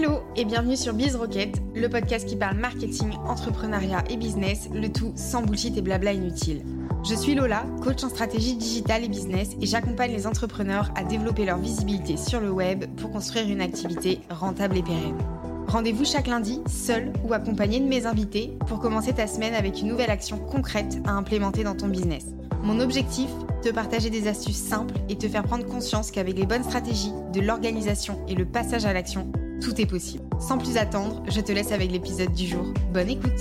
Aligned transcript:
Hello 0.00 0.20
et 0.36 0.44
bienvenue 0.44 0.76
sur 0.76 0.94
Biz 0.94 1.16
Rocket, 1.16 1.60
le 1.74 1.88
podcast 1.88 2.24
qui 2.24 2.36
parle 2.36 2.56
marketing, 2.56 3.10
entrepreneuriat 3.26 4.04
et 4.08 4.16
business, 4.16 4.68
le 4.72 4.92
tout 4.92 5.12
sans 5.16 5.42
bullshit 5.42 5.76
et 5.76 5.82
blabla 5.82 6.12
inutile. 6.12 6.62
Je 7.04 7.16
suis 7.16 7.34
Lola, 7.34 7.64
coach 7.82 8.04
en 8.04 8.08
stratégie 8.08 8.54
digitale 8.54 9.02
et 9.02 9.08
business 9.08 9.56
et 9.60 9.66
j'accompagne 9.66 10.12
les 10.12 10.28
entrepreneurs 10.28 10.92
à 10.94 11.02
développer 11.02 11.44
leur 11.44 11.58
visibilité 11.58 12.16
sur 12.16 12.38
le 12.38 12.48
web 12.48 12.84
pour 12.98 13.10
construire 13.10 13.48
une 13.48 13.60
activité 13.60 14.20
rentable 14.30 14.76
et 14.76 14.82
pérenne. 14.82 15.18
Rendez-vous 15.66 16.04
chaque 16.04 16.28
lundi, 16.28 16.60
seul 16.68 17.12
ou 17.24 17.34
accompagné 17.34 17.80
de 17.80 17.86
mes 17.86 18.06
invités, 18.06 18.56
pour 18.68 18.78
commencer 18.78 19.14
ta 19.14 19.26
semaine 19.26 19.54
avec 19.54 19.80
une 19.80 19.88
nouvelle 19.88 20.10
action 20.10 20.38
concrète 20.38 20.98
à 21.06 21.10
implémenter 21.10 21.64
dans 21.64 21.74
ton 21.74 21.88
business. 21.88 22.26
Mon 22.62 22.78
objectif 22.78 23.30
te 23.62 23.70
partager 23.70 24.10
des 24.10 24.28
astuces 24.28 24.62
simples 24.62 24.94
et 25.08 25.18
te 25.18 25.28
faire 25.28 25.42
prendre 25.42 25.66
conscience 25.66 26.12
qu'avec 26.12 26.38
les 26.38 26.46
bonnes 26.46 26.62
stratégies, 26.62 27.12
de 27.32 27.40
l'organisation 27.40 28.24
et 28.28 28.36
le 28.36 28.44
passage 28.44 28.86
à 28.86 28.92
l'action, 28.92 29.32
tout 29.60 29.80
est 29.80 29.86
possible. 29.86 30.24
Sans 30.40 30.58
plus 30.58 30.76
attendre, 30.76 31.22
je 31.28 31.40
te 31.40 31.52
laisse 31.52 31.72
avec 31.72 31.90
l'épisode 31.90 32.32
du 32.32 32.46
jour. 32.46 32.72
Bonne 32.92 33.08
écoute 33.08 33.40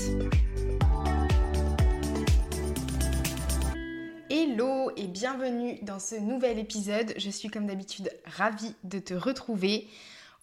Hello 4.30 4.91
et 4.98 5.07
bienvenue 5.07 5.80
dans 5.84 5.99
ce 5.99 6.16
nouvel 6.16 6.59
épisode. 6.59 7.13
Je 7.17 7.30
suis 7.30 7.49
comme 7.49 7.67
d'habitude 7.67 8.09
ravie 8.26 8.73
de 8.84 8.99
te 8.99 9.13
retrouver. 9.13 9.88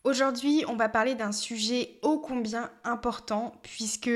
Aujourd'hui, 0.05 0.65
on 0.69 0.77
va 0.77 0.89
parler 0.89 1.15
d'un 1.15 1.33
sujet 1.33 1.99
ô 2.03 2.19
combien 2.19 2.71
important 2.85 3.55
puisque 3.63 4.11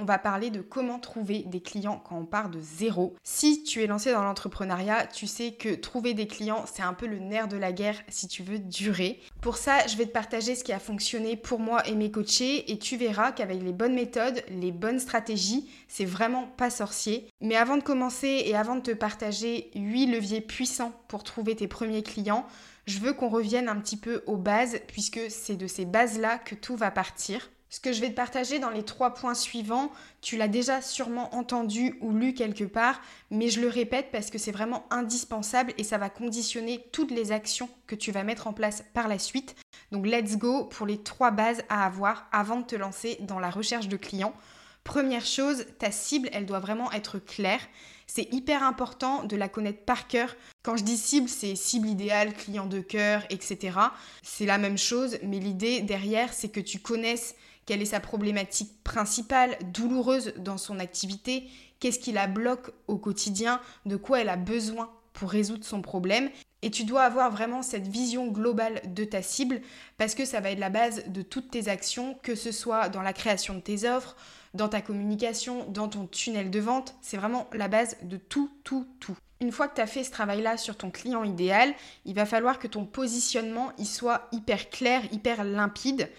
on 0.00 0.04
va 0.04 0.18
parler 0.18 0.50
de 0.50 0.60
comment 0.60 0.98
trouver 0.98 1.44
des 1.46 1.60
clients 1.60 2.02
quand 2.04 2.18
on 2.18 2.24
part 2.24 2.48
de 2.48 2.58
zéro. 2.60 3.14
Si 3.22 3.62
tu 3.62 3.82
es 3.82 3.86
lancé 3.86 4.12
dans 4.12 4.22
l'entrepreneuriat, 4.22 5.06
tu 5.06 5.26
sais 5.26 5.52
que 5.52 5.74
trouver 5.74 6.14
des 6.14 6.26
clients, 6.26 6.64
c'est 6.72 6.82
un 6.82 6.94
peu 6.94 7.06
le 7.06 7.18
nerf 7.18 7.48
de 7.48 7.56
la 7.56 7.72
guerre 7.72 8.00
si 8.08 8.28
tu 8.28 8.42
veux 8.42 8.58
durer. 8.58 9.20
Pour 9.40 9.56
ça, 9.56 9.86
je 9.86 9.96
vais 9.96 10.06
te 10.06 10.12
partager 10.12 10.54
ce 10.54 10.64
qui 10.64 10.72
a 10.72 10.78
fonctionné 10.78 11.36
pour 11.36 11.60
moi 11.60 11.86
et 11.86 11.94
mes 11.94 12.10
coachés 12.10 12.70
et 12.72 12.78
tu 12.78 12.96
verras 12.96 13.32
qu'avec 13.32 13.62
les 13.62 13.72
bonnes 13.72 13.94
méthodes, 13.94 14.42
les 14.48 14.72
bonnes 14.72 15.00
stratégies, 15.00 15.68
c'est 15.88 16.04
vraiment 16.04 16.46
pas 16.56 16.70
sorcier. 16.70 17.28
Mais 17.40 17.56
avant 17.56 17.76
de 17.76 17.82
commencer 17.82 18.42
et 18.46 18.56
avant 18.56 18.76
de 18.76 18.82
te 18.82 18.90
partager 18.90 19.70
8 19.74 20.06
leviers 20.06 20.40
puissants 20.40 20.92
pour 21.08 21.24
trouver 21.24 21.56
tes 21.56 21.68
premiers 21.68 22.02
clients, 22.02 22.46
je 22.86 22.98
veux 22.98 23.12
qu'on 23.12 23.28
revienne 23.28 23.68
un 23.68 23.76
petit 23.76 23.96
peu 23.96 24.22
aux 24.26 24.36
bases, 24.36 24.80
puisque 24.88 25.20
c'est 25.28 25.56
de 25.56 25.66
ces 25.66 25.84
bases-là 25.84 26.38
que 26.38 26.54
tout 26.54 26.76
va 26.76 26.90
partir. 26.90 27.50
Ce 27.72 27.78
que 27.78 27.92
je 27.92 28.00
vais 28.00 28.10
te 28.10 28.16
partager 28.16 28.58
dans 28.58 28.70
les 28.70 28.82
trois 28.82 29.14
points 29.14 29.34
suivants, 29.34 29.92
tu 30.20 30.36
l'as 30.36 30.48
déjà 30.48 30.82
sûrement 30.82 31.32
entendu 31.36 31.96
ou 32.00 32.12
lu 32.12 32.34
quelque 32.34 32.64
part, 32.64 33.00
mais 33.30 33.48
je 33.48 33.60
le 33.60 33.68
répète 33.68 34.08
parce 34.10 34.28
que 34.28 34.38
c'est 34.38 34.50
vraiment 34.50 34.86
indispensable 34.90 35.72
et 35.78 35.84
ça 35.84 35.96
va 35.96 36.10
conditionner 36.10 36.84
toutes 36.90 37.12
les 37.12 37.30
actions 37.30 37.68
que 37.86 37.94
tu 37.94 38.10
vas 38.10 38.24
mettre 38.24 38.48
en 38.48 38.52
place 38.52 38.82
par 38.92 39.06
la 39.06 39.20
suite. 39.20 39.54
Donc 39.92 40.04
let's 40.04 40.36
go 40.36 40.64
pour 40.64 40.84
les 40.84 41.00
trois 41.00 41.30
bases 41.30 41.62
à 41.68 41.86
avoir 41.86 42.28
avant 42.32 42.58
de 42.58 42.66
te 42.66 42.74
lancer 42.74 43.18
dans 43.20 43.38
la 43.38 43.50
recherche 43.50 43.86
de 43.86 43.96
clients. 43.96 44.34
Première 44.82 45.24
chose, 45.24 45.66
ta 45.78 45.92
cible, 45.92 46.28
elle 46.32 46.46
doit 46.46 46.58
vraiment 46.58 46.90
être 46.90 47.20
claire. 47.20 47.60
C'est 48.08 48.32
hyper 48.34 48.64
important 48.64 49.22
de 49.22 49.36
la 49.36 49.48
connaître 49.48 49.84
par 49.84 50.08
cœur. 50.08 50.34
Quand 50.64 50.76
je 50.76 50.82
dis 50.82 50.96
cible, 50.96 51.28
c'est 51.28 51.54
cible 51.54 51.86
idéale, 51.86 52.34
client 52.34 52.66
de 52.66 52.80
cœur, 52.80 53.24
etc. 53.30 53.78
C'est 54.22 54.46
la 54.46 54.58
même 54.58 54.78
chose, 54.78 55.18
mais 55.22 55.38
l'idée 55.38 55.82
derrière, 55.82 56.32
c'est 56.32 56.48
que 56.48 56.58
tu 56.58 56.80
connaisses 56.80 57.36
quelle 57.66 57.82
est 57.82 57.86
sa 57.86 58.00
problématique 58.00 58.82
principale, 58.82 59.56
douloureuse 59.72 60.34
dans 60.38 60.58
son 60.58 60.78
activité, 60.78 61.48
qu'est-ce 61.78 61.98
qui 61.98 62.12
la 62.12 62.26
bloque 62.26 62.70
au 62.88 62.96
quotidien, 62.96 63.60
de 63.86 63.96
quoi 63.96 64.20
elle 64.20 64.28
a 64.28 64.36
besoin 64.36 64.90
pour 65.12 65.30
résoudre 65.30 65.64
son 65.64 65.82
problème? 65.82 66.30
Et 66.62 66.70
tu 66.70 66.84
dois 66.84 67.04
avoir 67.04 67.30
vraiment 67.30 67.62
cette 67.62 67.88
vision 67.88 68.28
globale 68.28 68.82
de 68.84 69.04
ta 69.04 69.22
cible 69.22 69.62
parce 69.96 70.14
que 70.14 70.24
ça 70.24 70.40
va 70.40 70.50
être 70.50 70.58
la 70.58 70.68
base 70.68 71.04
de 71.06 71.22
toutes 71.22 71.50
tes 71.50 71.68
actions, 71.68 72.18
que 72.22 72.34
ce 72.34 72.52
soit 72.52 72.90
dans 72.90 73.02
la 73.02 73.14
création 73.14 73.54
de 73.54 73.60
tes 73.60 73.88
offres, 73.88 74.14
dans 74.52 74.68
ta 74.68 74.82
communication, 74.82 75.64
dans 75.70 75.88
ton 75.88 76.06
tunnel 76.06 76.50
de 76.50 76.60
vente. 76.60 76.94
C'est 77.00 77.16
vraiment 77.16 77.48
la 77.54 77.68
base 77.68 77.96
de 78.02 78.18
tout, 78.18 78.50
tout, 78.62 78.86
tout. 79.00 79.16
Une 79.40 79.52
fois 79.52 79.68
que 79.68 79.76
tu 79.76 79.80
as 79.80 79.86
fait 79.86 80.04
ce 80.04 80.10
travail-là 80.10 80.58
sur 80.58 80.76
ton 80.76 80.90
client 80.90 81.24
idéal, 81.24 81.72
il 82.04 82.14
va 82.14 82.26
falloir 82.26 82.58
que 82.58 82.66
ton 82.66 82.84
positionnement 82.84 83.72
il 83.78 83.86
soit 83.86 84.28
hyper 84.32 84.68
clair, 84.68 85.02
hyper 85.12 85.44
limpide. 85.44 86.10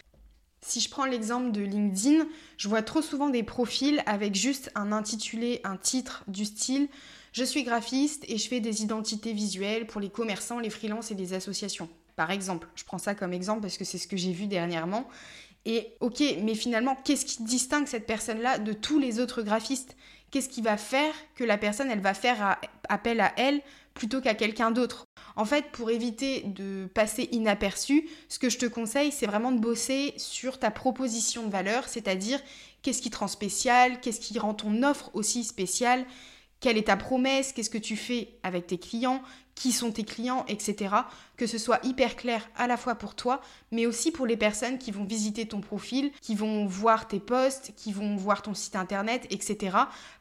Si 0.65 0.79
je 0.79 0.89
prends 0.89 1.05
l'exemple 1.05 1.51
de 1.51 1.61
LinkedIn, 1.61 2.25
je 2.57 2.69
vois 2.69 2.83
trop 2.83 3.01
souvent 3.01 3.29
des 3.29 3.41
profils 3.41 4.03
avec 4.05 4.35
juste 4.35 4.71
un 4.75 4.91
intitulé, 4.91 5.59
un 5.63 5.75
titre 5.75 6.23
du 6.27 6.45
style 6.45 6.87
Je 7.33 7.43
suis 7.43 7.63
graphiste 7.63 8.25
et 8.27 8.37
je 8.37 8.47
fais 8.47 8.59
des 8.59 8.83
identités 8.83 9.33
visuelles 9.33 9.87
pour 9.87 9.99
les 9.99 10.09
commerçants, 10.09 10.59
les 10.59 10.69
freelances 10.69 11.11
et 11.11 11.15
les 11.15 11.33
associations. 11.33 11.89
Par 12.15 12.29
exemple, 12.29 12.67
je 12.75 12.83
prends 12.83 12.99
ça 12.99 13.15
comme 13.15 13.33
exemple 13.33 13.61
parce 13.61 13.77
que 13.77 13.85
c'est 13.85 13.97
ce 13.97 14.07
que 14.07 14.17
j'ai 14.17 14.33
vu 14.33 14.45
dernièrement. 14.47 15.07
Et 15.65 15.93
ok, 15.99 16.21
mais 16.43 16.55
finalement, 16.55 16.95
qu'est-ce 16.95 17.25
qui 17.25 17.43
distingue 17.43 17.87
cette 17.87 18.05
personne-là 18.05 18.59
de 18.59 18.73
tous 18.73 18.99
les 18.99 19.19
autres 19.19 19.41
graphistes? 19.41 19.95
Qu'est-ce 20.29 20.49
qui 20.49 20.61
va 20.61 20.77
faire 20.77 21.13
que 21.35 21.43
la 21.43 21.57
personne, 21.57 21.89
elle 21.89 22.01
va 22.01 22.13
faire 22.13 22.59
appel 22.87 23.19
à 23.19 23.33
elle 23.37 23.61
plutôt 23.93 24.21
qu'à 24.21 24.35
quelqu'un 24.35 24.71
d'autre? 24.71 25.05
En 25.35 25.45
fait, 25.45 25.71
pour 25.71 25.89
éviter 25.91 26.41
de 26.41 26.87
passer 26.93 27.29
inaperçu, 27.31 28.07
ce 28.29 28.39
que 28.39 28.49
je 28.49 28.57
te 28.57 28.65
conseille, 28.65 29.11
c'est 29.11 29.25
vraiment 29.25 29.51
de 29.51 29.59
bosser 29.59 30.13
sur 30.17 30.59
ta 30.59 30.71
proposition 30.71 31.45
de 31.45 31.51
valeur, 31.51 31.87
c'est-à-dire 31.87 32.39
qu'est-ce 32.81 33.01
qui 33.01 33.09
te 33.09 33.17
rend 33.17 33.27
spécial, 33.27 33.99
qu'est-ce 34.01 34.19
qui 34.19 34.37
rend 34.39 34.53
ton 34.53 34.83
offre 34.83 35.09
aussi 35.13 35.43
spéciale, 35.43 36.05
quelle 36.59 36.77
est 36.77 36.87
ta 36.87 36.97
promesse, 36.97 37.53
qu'est-ce 37.53 37.69
que 37.69 37.77
tu 37.77 37.95
fais 37.95 38.29
avec 38.43 38.67
tes 38.67 38.77
clients, 38.77 39.21
qui 39.55 39.71
sont 39.71 39.91
tes 39.91 40.03
clients, 40.03 40.45
etc. 40.47 40.95
Que 41.37 41.47
ce 41.47 41.57
soit 41.57 41.79
hyper 41.85 42.15
clair 42.15 42.49
à 42.55 42.67
la 42.67 42.77
fois 42.77 42.95
pour 42.95 43.15
toi, 43.15 43.41
mais 43.71 43.85
aussi 43.85 44.11
pour 44.11 44.25
les 44.25 44.37
personnes 44.37 44.77
qui 44.77 44.91
vont 44.91 45.03
visiter 45.03 45.47
ton 45.47 45.61
profil, 45.61 46.11
qui 46.21 46.35
vont 46.35 46.65
voir 46.65 47.07
tes 47.07 47.19
posts, 47.19 47.73
qui 47.75 47.91
vont 47.93 48.15
voir 48.15 48.41
ton 48.41 48.53
site 48.53 48.75
internet, 48.75 49.27
etc. 49.29 49.77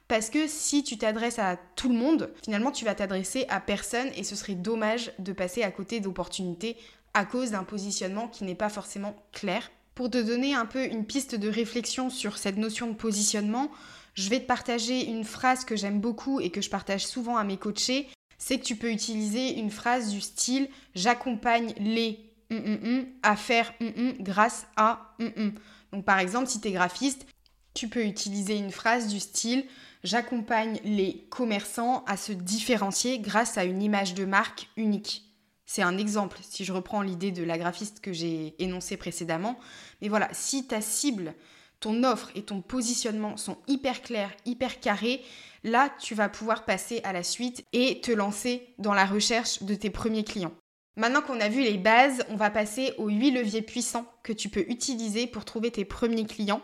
Parce 0.09 0.29
que 0.29 0.47
si 0.47 0.83
tu 0.83 0.99
t'adresses 0.99 1.39
à 1.39 1.57
tout 1.77 1.89
le 1.89 1.95
monde, 1.95 2.31
finalement 2.43 2.73
tu 2.73 2.85
vas 2.85 2.95
t'adresser 2.95 3.47
à 3.49 3.61
personne 3.61 4.09
et 4.17 4.25
ce 4.25 4.37
serait 4.37 4.55
dommage 4.55 5.13
de 5.19 5.33
passer 5.33 5.63
à 5.63 5.71
côté 5.71 6.01
d'opportunités 6.01 6.77
à 7.15 7.25
cause 7.25 7.53
d'un 7.53 7.65
positionnement 7.65 8.29
qui 8.29 8.45
n'est 8.45 8.55
pas 8.55 8.69
forcément 8.69 9.17
clair. 9.33 9.71
Pour 9.95 10.11
te 10.11 10.19
donner 10.19 10.55
un 10.55 10.67
peu 10.67 10.85
une 10.85 11.05
piste 11.05 11.35
de 11.35 11.49
réflexion 11.49 12.11
sur 12.11 12.39
cette 12.39 12.57
notion 12.57 12.87
de 12.87 12.95
positionnement, 12.95 13.71
je 14.15 14.29
vais 14.31 14.41
te 14.41 14.47
partager 14.47 15.07
une 15.07 15.25
phrase 15.25 15.65
que 15.65 15.77
j'aime 15.77 16.01
beaucoup 16.01 16.41
et 16.41 16.51
que 16.51 16.61
je 16.61 16.71
partage 16.71 17.07
souvent 17.07 17.37
à 17.37 17.45
mes 17.45 17.57
coachés. 17.57 18.09
C'est 18.41 18.59
que 18.59 18.65
tu 18.65 18.75
peux 18.75 18.91
utiliser 18.91 19.59
une 19.59 19.71
phrase 19.71 20.11
du 20.11 20.21
style 20.21 20.69
j'accompagne 20.97 21.73
les 21.79 22.27
à 23.23 23.37
faire 23.37 23.73
grâce 24.19 24.67
à 24.77 25.15
Donc 25.93 26.05
par 26.05 26.19
exemple, 26.19 26.49
si 26.49 26.61
tu 26.61 26.67
es 26.67 26.73
graphiste, 26.73 27.27
tu 27.75 27.87
peux 27.87 28.05
utiliser 28.05 28.57
une 28.57 28.73
phrase 28.73 29.07
du 29.07 29.21
style 29.21 29.65
j'accompagne 30.03 30.81
les 30.85 31.27
commerçants 31.31 32.05
à 32.07 32.17
se 32.17 32.33
différencier 32.33 33.19
grâce 33.19 33.59
à 33.59 33.65
une 33.65 33.83
image 33.83 34.15
de 34.15 34.25
marque 34.25 34.69
unique. 34.77 35.25
C'est 35.67 35.83
un 35.83 35.99
exemple, 35.99 36.39
si 36.43 36.65
je 36.65 36.73
reprends 36.73 37.03
l'idée 37.03 37.31
de 37.31 37.45
la 37.45 37.59
graphiste 37.59 38.01
que 38.01 38.13
j'ai 38.13 38.57
énoncée 38.59 38.97
précédemment. 38.97 39.59
Mais 40.03 40.09
voilà, 40.09 40.29
si 40.33 40.67
ta 40.67 40.81
cible, 40.81 41.35
ton 41.81 42.05
offre 42.05 42.31
et 42.35 42.43
ton 42.43 42.61
positionnement 42.61 43.37
sont 43.37 43.57
hyper 43.67 44.03
clairs, 44.03 44.33
hyper 44.45 44.81
carrés, 44.81 45.23
là, 45.65 45.91
tu 46.01 46.15
vas 46.15 46.29
pouvoir 46.29 46.65
passer 46.65 47.01
à 47.05 47.13
la 47.13 47.23
suite 47.23 47.65
et 47.73 48.01
te 48.01 48.13
lancer 48.13 48.75
dans 48.79 48.95
la 48.95 49.07
recherche 49.07 49.63
de 49.63 49.75
tes 49.75 49.91
premiers 49.91 50.25
clients. 50.25 50.53
Maintenant 50.97 51.23
qu'on 51.23 51.41
a 51.41 51.49
vu 51.49 51.63
les 51.63 51.79
bases, 51.79 52.25
on 52.29 52.37
va 52.37 52.51
passer 52.51 52.93
aux 52.99 53.09
8 53.09 53.31
leviers 53.31 53.63
puissants 53.63 54.07
que 54.23 54.33
tu 54.33 54.49
peux 54.49 54.65
utiliser 54.69 55.27
pour 55.27 55.45
trouver 55.45 55.71
tes 55.71 55.85
premiers 55.85 56.27
clients. 56.27 56.63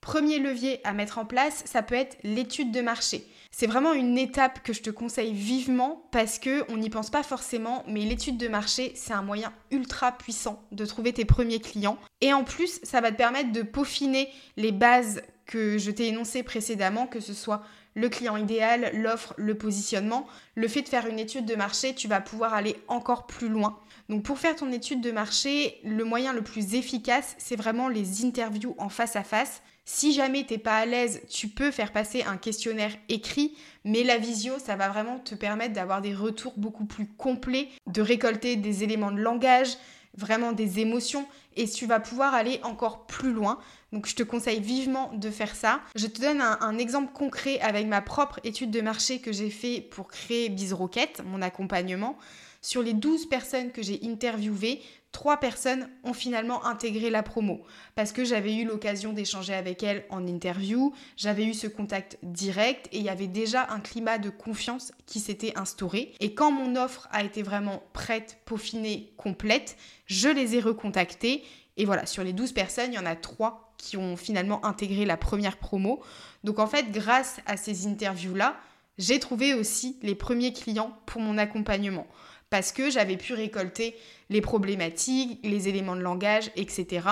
Premier 0.00 0.38
levier 0.38 0.80
à 0.84 0.92
mettre 0.92 1.18
en 1.18 1.26
place, 1.26 1.62
ça 1.66 1.82
peut 1.82 1.94
être 1.94 2.16
l'étude 2.22 2.72
de 2.72 2.80
marché. 2.80 3.26
C'est 3.50 3.66
vraiment 3.66 3.92
une 3.92 4.16
étape 4.16 4.62
que 4.62 4.72
je 4.72 4.80
te 4.80 4.90
conseille 4.90 5.34
vivement 5.34 6.08
parce 6.10 6.38
que 6.38 6.64
on 6.72 6.78
n'y 6.78 6.88
pense 6.88 7.10
pas 7.10 7.22
forcément, 7.22 7.84
mais 7.86 8.00
l'étude 8.00 8.38
de 8.38 8.48
marché, 8.48 8.92
c'est 8.94 9.12
un 9.12 9.22
moyen 9.22 9.52
ultra 9.70 10.12
puissant 10.12 10.62
de 10.72 10.86
trouver 10.86 11.12
tes 11.12 11.24
premiers 11.26 11.60
clients. 11.60 11.98
Et 12.22 12.32
en 12.32 12.44
plus, 12.44 12.80
ça 12.82 13.00
va 13.00 13.10
te 13.10 13.16
permettre 13.16 13.52
de 13.52 13.62
peaufiner 13.62 14.30
les 14.56 14.72
bases 14.72 15.20
que 15.46 15.78
je 15.78 15.90
t'ai 15.90 16.06
énoncées 16.06 16.44
précédemment, 16.44 17.06
que 17.06 17.20
ce 17.20 17.34
soit 17.34 17.62
le 17.94 18.08
client 18.08 18.36
idéal, 18.36 18.90
l'offre, 18.94 19.34
le 19.36 19.58
positionnement. 19.58 20.26
Le 20.54 20.68
fait 20.68 20.82
de 20.82 20.88
faire 20.88 21.06
une 21.06 21.18
étude 21.18 21.44
de 21.44 21.56
marché, 21.56 21.94
tu 21.94 22.08
vas 22.08 22.20
pouvoir 22.20 22.54
aller 22.54 22.76
encore 22.88 23.26
plus 23.26 23.48
loin. 23.48 23.78
Donc 24.08 24.22
pour 24.22 24.38
faire 24.38 24.56
ton 24.56 24.70
étude 24.72 25.00
de 25.00 25.10
marché, 25.10 25.80
le 25.84 26.04
moyen 26.04 26.32
le 26.32 26.42
plus 26.42 26.74
efficace, 26.74 27.34
c'est 27.38 27.56
vraiment 27.56 27.88
les 27.88 28.24
interviews 28.24 28.74
en 28.78 28.88
face 28.88 29.16
à 29.16 29.24
face. 29.24 29.60
Si 29.92 30.12
jamais 30.12 30.44
t'es 30.44 30.56
pas 30.56 30.76
à 30.76 30.86
l'aise, 30.86 31.20
tu 31.28 31.48
peux 31.48 31.72
faire 31.72 31.90
passer 31.90 32.22
un 32.22 32.36
questionnaire 32.36 32.92
écrit, 33.08 33.56
mais 33.84 34.04
la 34.04 34.18
visio, 34.18 34.52
ça 34.64 34.76
va 34.76 34.88
vraiment 34.88 35.18
te 35.18 35.34
permettre 35.34 35.74
d'avoir 35.74 36.00
des 36.00 36.14
retours 36.14 36.54
beaucoup 36.56 36.84
plus 36.84 37.08
complets, 37.08 37.68
de 37.88 38.00
récolter 38.00 38.54
des 38.54 38.84
éléments 38.84 39.10
de 39.10 39.20
langage, 39.20 39.76
vraiment 40.16 40.52
des 40.52 40.78
émotions, 40.78 41.26
et 41.56 41.68
tu 41.68 41.86
vas 41.86 41.98
pouvoir 41.98 42.34
aller 42.34 42.60
encore 42.62 43.04
plus 43.06 43.32
loin. 43.32 43.58
Donc 43.92 44.06
je 44.06 44.14
te 44.14 44.22
conseille 44.22 44.60
vivement 44.60 45.10
de 45.12 45.28
faire 45.28 45.56
ça. 45.56 45.80
Je 45.96 46.06
te 46.06 46.20
donne 46.20 46.40
un, 46.40 46.78
exemple 46.78 47.12
concret 47.12 47.58
avec 47.58 47.88
ma 47.88 48.00
propre 48.00 48.38
étude 48.44 48.70
de 48.70 48.80
marché 48.82 49.18
que 49.18 49.32
j'ai 49.32 49.50
fait 49.50 49.80
pour 49.80 50.06
créer 50.06 50.50
BizRocket, 50.50 51.20
mon 51.26 51.42
accompagnement. 51.42 52.16
Sur 52.62 52.82
les 52.82 52.92
12 52.92 53.28
personnes 53.28 53.72
que 53.72 53.82
j'ai 53.82 53.98
interviewées, 54.04 54.82
trois 55.12 55.38
personnes 55.38 55.88
ont 56.04 56.12
finalement 56.12 56.64
intégré 56.64 57.10
la 57.10 57.22
promo 57.22 57.62
parce 57.94 58.12
que 58.12 58.24
j'avais 58.24 58.54
eu 58.54 58.64
l'occasion 58.64 59.12
d'échanger 59.12 59.54
avec 59.54 59.82
elles 59.82 60.04
en 60.10 60.26
interview, 60.26 60.94
j'avais 61.16 61.44
eu 61.44 61.54
ce 61.54 61.66
contact 61.66 62.18
direct 62.22 62.88
et 62.92 62.98
il 62.98 63.04
y 63.04 63.08
avait 63.08 63.26
déjà 63.26 63.66
un 63.70 63.80
climat 63.80 64.18
de 64.18 64.30
confiance 64.30 64.92
qui 65.06 65.20
s'était 65.20 65.56
instauré. 65.58 66.14
Et 66.20 66.34
quand 66.34 66.52
mon 66.52 66.76
offre 66.76 67.08
a 67.10 67.24
été 67.24 67.42
vraiment 67.42 67.82
prête, 67.92 68.38
peaufinée, 68.44 69.12
complète, 69.16 69.76
je 70.06 70.28
les 70.28 70.56
ai 70.56 70.60
recontactées 70.60 71.42
et 71.76 71.84
voilà, 71.84 72.06
sur 72.06 72.22
les 72.22 72.32
12 72.32 72.52
personnes, 72.52 72.92
il 72.92 72.96
y 72.96 72.98
en 72.98 73.06
a 73.06 73.16
trois 73.16 73.72
qui 73.78 73.96
ont 73.96 74.16
finalement 74.16 74.64
intégré 74.66 75.06
la 75.06 75.16
première 75.16 75.56
promo. 75.56 76.02
Donc 76.44 76.58
en 76.58 76.66
fait, 76.66 76.90
grâce 76.90 77.40
à 77.46 77.56
ces 77.56 77.86
interviews-là, 77.86 78.56
j'ai 78.98 79.18
trouvé 79.18 79.54
aussi 79.54 79.96
les 80.02 80.14
premiers 80.14 80.52
clients 80.52 80.98
pour 81.06 81.22
mon 81.22 81.38
accompagnement 81.38 82.06
parce 82.50 82.72
que 82.72 82.90
j'avais 82.90 83.16
pu 83.16 83.32
récolter 83.32 83.96
les 84.28 84.40
problématiques, 84.40 85.38
les 85.42 85.68
éléments 85.68 85.96
de 85.96 86.02
langage, 86.02 86.50
etc. 86.56 87.06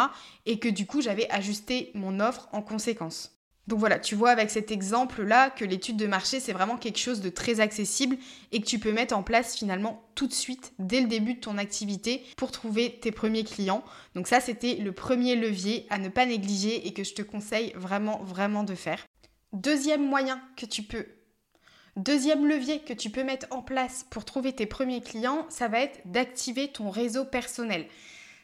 Et 0.47 0.59
que 0.59 0.69
du 0.69 0.87
coup, 0.87 1.01
j'avais 1.01 1.31
ajusté 1.31 1.91
mon 1.95 2.21
offre 2.21 2.49
en 2.53 2.63
conséquence. 2.63 3.39
Donc 3.69 3.81
voilà, 3.81 3.99
tu 3.99 4.15
vois 4.15 4.31
avec 4.31 4.49
cet 4.49 4.71
exemple-là 4.71 5.51
que 5.51 5.65
l'étude 5.65 5.99
de 5.99 6.07
marché, 6.07 6.41
c'est 6.41 6.55
vraiment 6.55 6.79
quelque 6.79 6.99
chose 6.99 7.21
de 7.21 7.29
très 7.29 7.61
accessible 7.61 8.17
et 8.51 8.63
que 8.63 8.67
tu 8.67 8.79
peux 8.79 8.93
mettre 8.93 9.15
en 9.15 9.23
place 9.23 9.55
finalement 9.55 10.09
tout 10.15 10.27
de 10.27 10.33
suite, 10.33 10.73
dès 10.79 11.03
le 11.03 11.07
début 11.07 11.35
de 11.35 11.41
ton 11.41 11.59
activité, 11.59 12.25
pour 12.39 12.51
trouver 12.51 12.99
tes 12.99 13.13
premiers 13.13 13.45
clients. 13.45 13.85
Donc 14.15 14.27
ça, 14.27 14.41
c'était 14.41 14.77
le 14.77 14.93
premier 14.93 15.37
levier 15.37 15.87
à 15.91 15.99
ne 15.99 16.09
pas 16.09 16.25
négliger 16.25 16.87
et 16.87 16.95
que 16.95 17.05
je 17.05 17.13
te 17.13 17.21
conseille 17.21 17.75
vraiment, 17.77 18.23
vraiment 18.25 18.65
de 18.65 18.75
faire. 18.75 19.05
Deuxième 19.53 20.07
moyen 20.07 20.41
que 20.57 20.65
tu 20.65 20.83
peux 20.83 21.05
Deuxième 21.99 22.47
levier 22.47 22.79
que 22.79 22.93
tu 22.93 23.11
peux 23.11 23.25
mettre 23.25 23.49
en 23.51 23.61
place 23.61 24.07
pour 24.09 24.25
trouver 24.25 24.53
tes 24.53 24.67
premiers 24.67 25.01
clients, 25.01 25.45
ça 25.49 25.67
va 25.67 25.81
être 25.81 25.99
d'activer 26.05 26.69
ton 26.69 26.91
réseau 26.91 27.25
personnel. 27.25 27.87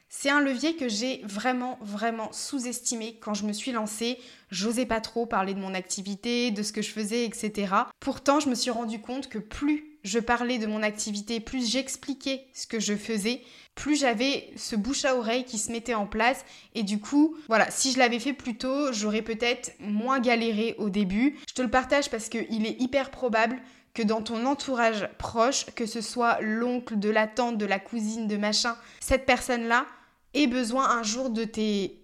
C'est 0.09 0.29
un 0.29 0.41
levier 0.41 0.75
que 0.75 0.89
j'ai 0.89 1.23
vraiment, 1.23 1.79
vraiment 1.81 2.33
sous-estimé 2.33 3.17
quand 3.21 3.33
je 3.33 3.47
me 3.47 3.53
suis 3.53 3.71
lancée. 3.71 4.19
J'osais 4.51 4.87
pas 4.87 5.01
trop 5.01 5.25
parler 5.25 5.55
de 5.55 5.61
mon 5.61 5.73
activité, 5.73 6.51
de 6.51 6.65
ce 6.65 6.73
que 6.73 6.83
je 6.83 6.91
faisais, 6.91 7.27
etc. 7.27 7.73
Pourtant, 8.01 8.41
je 8.41 8.49
me 8.49 8.57
suis 8.57 8.73
rendu 8.73 9.01
compte 9.01 9.29
que 9.29 9.39
plus 9.39 9.94
je 10.05 10.19
parlais 10.19 10.59
de 10.59 10.67
mon 10.67 10.83
activité, 10.83 11.41
plus 11.41 11.71
j'expliquais 11.71 12.47
ce 12.53 12.67
que 12.67 12.79
je 12.79 12.95
faisais, 12.95 13.41
plus 13.75 13.97
j'avais 13.97 14.51
ce 14.57 14.77
bouche 14.77 15.05
à 15.05 15.17
oreille 15.17 15.45
qui 15.45 15.59
se 15.59 15.73
mettait 15.73 15.95
en 15.95 16.07
place. 16.07 16.45
Et 16.75 16.83
du 16.83 17.01
coup, 17.01 17.37
voilà, 17.49 17.71
si 17.71 17.91
je 17.91 17.99
l'avais 17.99 18.21
fait 18.21 18.35
plus 18.35 18.57
tôt, 18.57 18.93
j'aurais 18.93 19.23
peut-être 19.23 19.73
moins 19.81 20.21
galéré 20.21 20.75
au 20.79 20.91
début. 20.91 21.39
Je 21.49 21.55
te 21.55 21.63
le 21.63 21.71
partage 21.71 22.11
parce 22.11 22.29
qu'il 22.29 22.67
est 22.67 22.81
hyper 22.81 23.11
probable 23.11 23.61
que 23.95 24.03
dans 24.03 24.23
ton 24.23 24.45
entourage 24.45 25.09
proche, 25.19 25.67
que 25.75 25.87
ce 25.87 26.01
soit 26.01 26.39
l'oncle, 26.41 26.99
de 26.99 27.09
la 27.09 27.27
tante, 27.27 27.59
de 27.59 27.67
la 27.67 27.79
cousine, 27.79 28.29
de 28.29 28.37
machin, 28.37 28.77
cette 29.01 29.25
personne-là 29.25 29.87
ait 30.35 30.49
besoin 30.49 30.91
un 30.91 31.03
jour 31.03 31.31
de 31.31 31.45
tes 31.45 32.01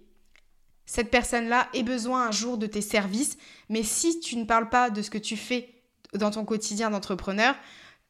cette 0.87 1.09
personne-là 1.09 1.69
ait 1.73 1.83
besoin 1.83 2.27
un 2.27 2.31
jour 2.31 2.57
de 2.57 2.67
tes 2.67 2.81
services, 2.81 3.37
mais 3.69 3.81
si 3.81 4.19
tu 4.19 4.35
ne 4.35 4.43
parles 4.43 4.67
pas 4.67 4.89
de 4.89 5.01
ce 5.01 5.09
que 5.09 5.17
tu 5.17 5.37
fais 5.37 5.69
dans 6.13 6.31
ton 6.31 6.43
quotidien 6.43 6.89
d'entrepreneur, 6.89 7.55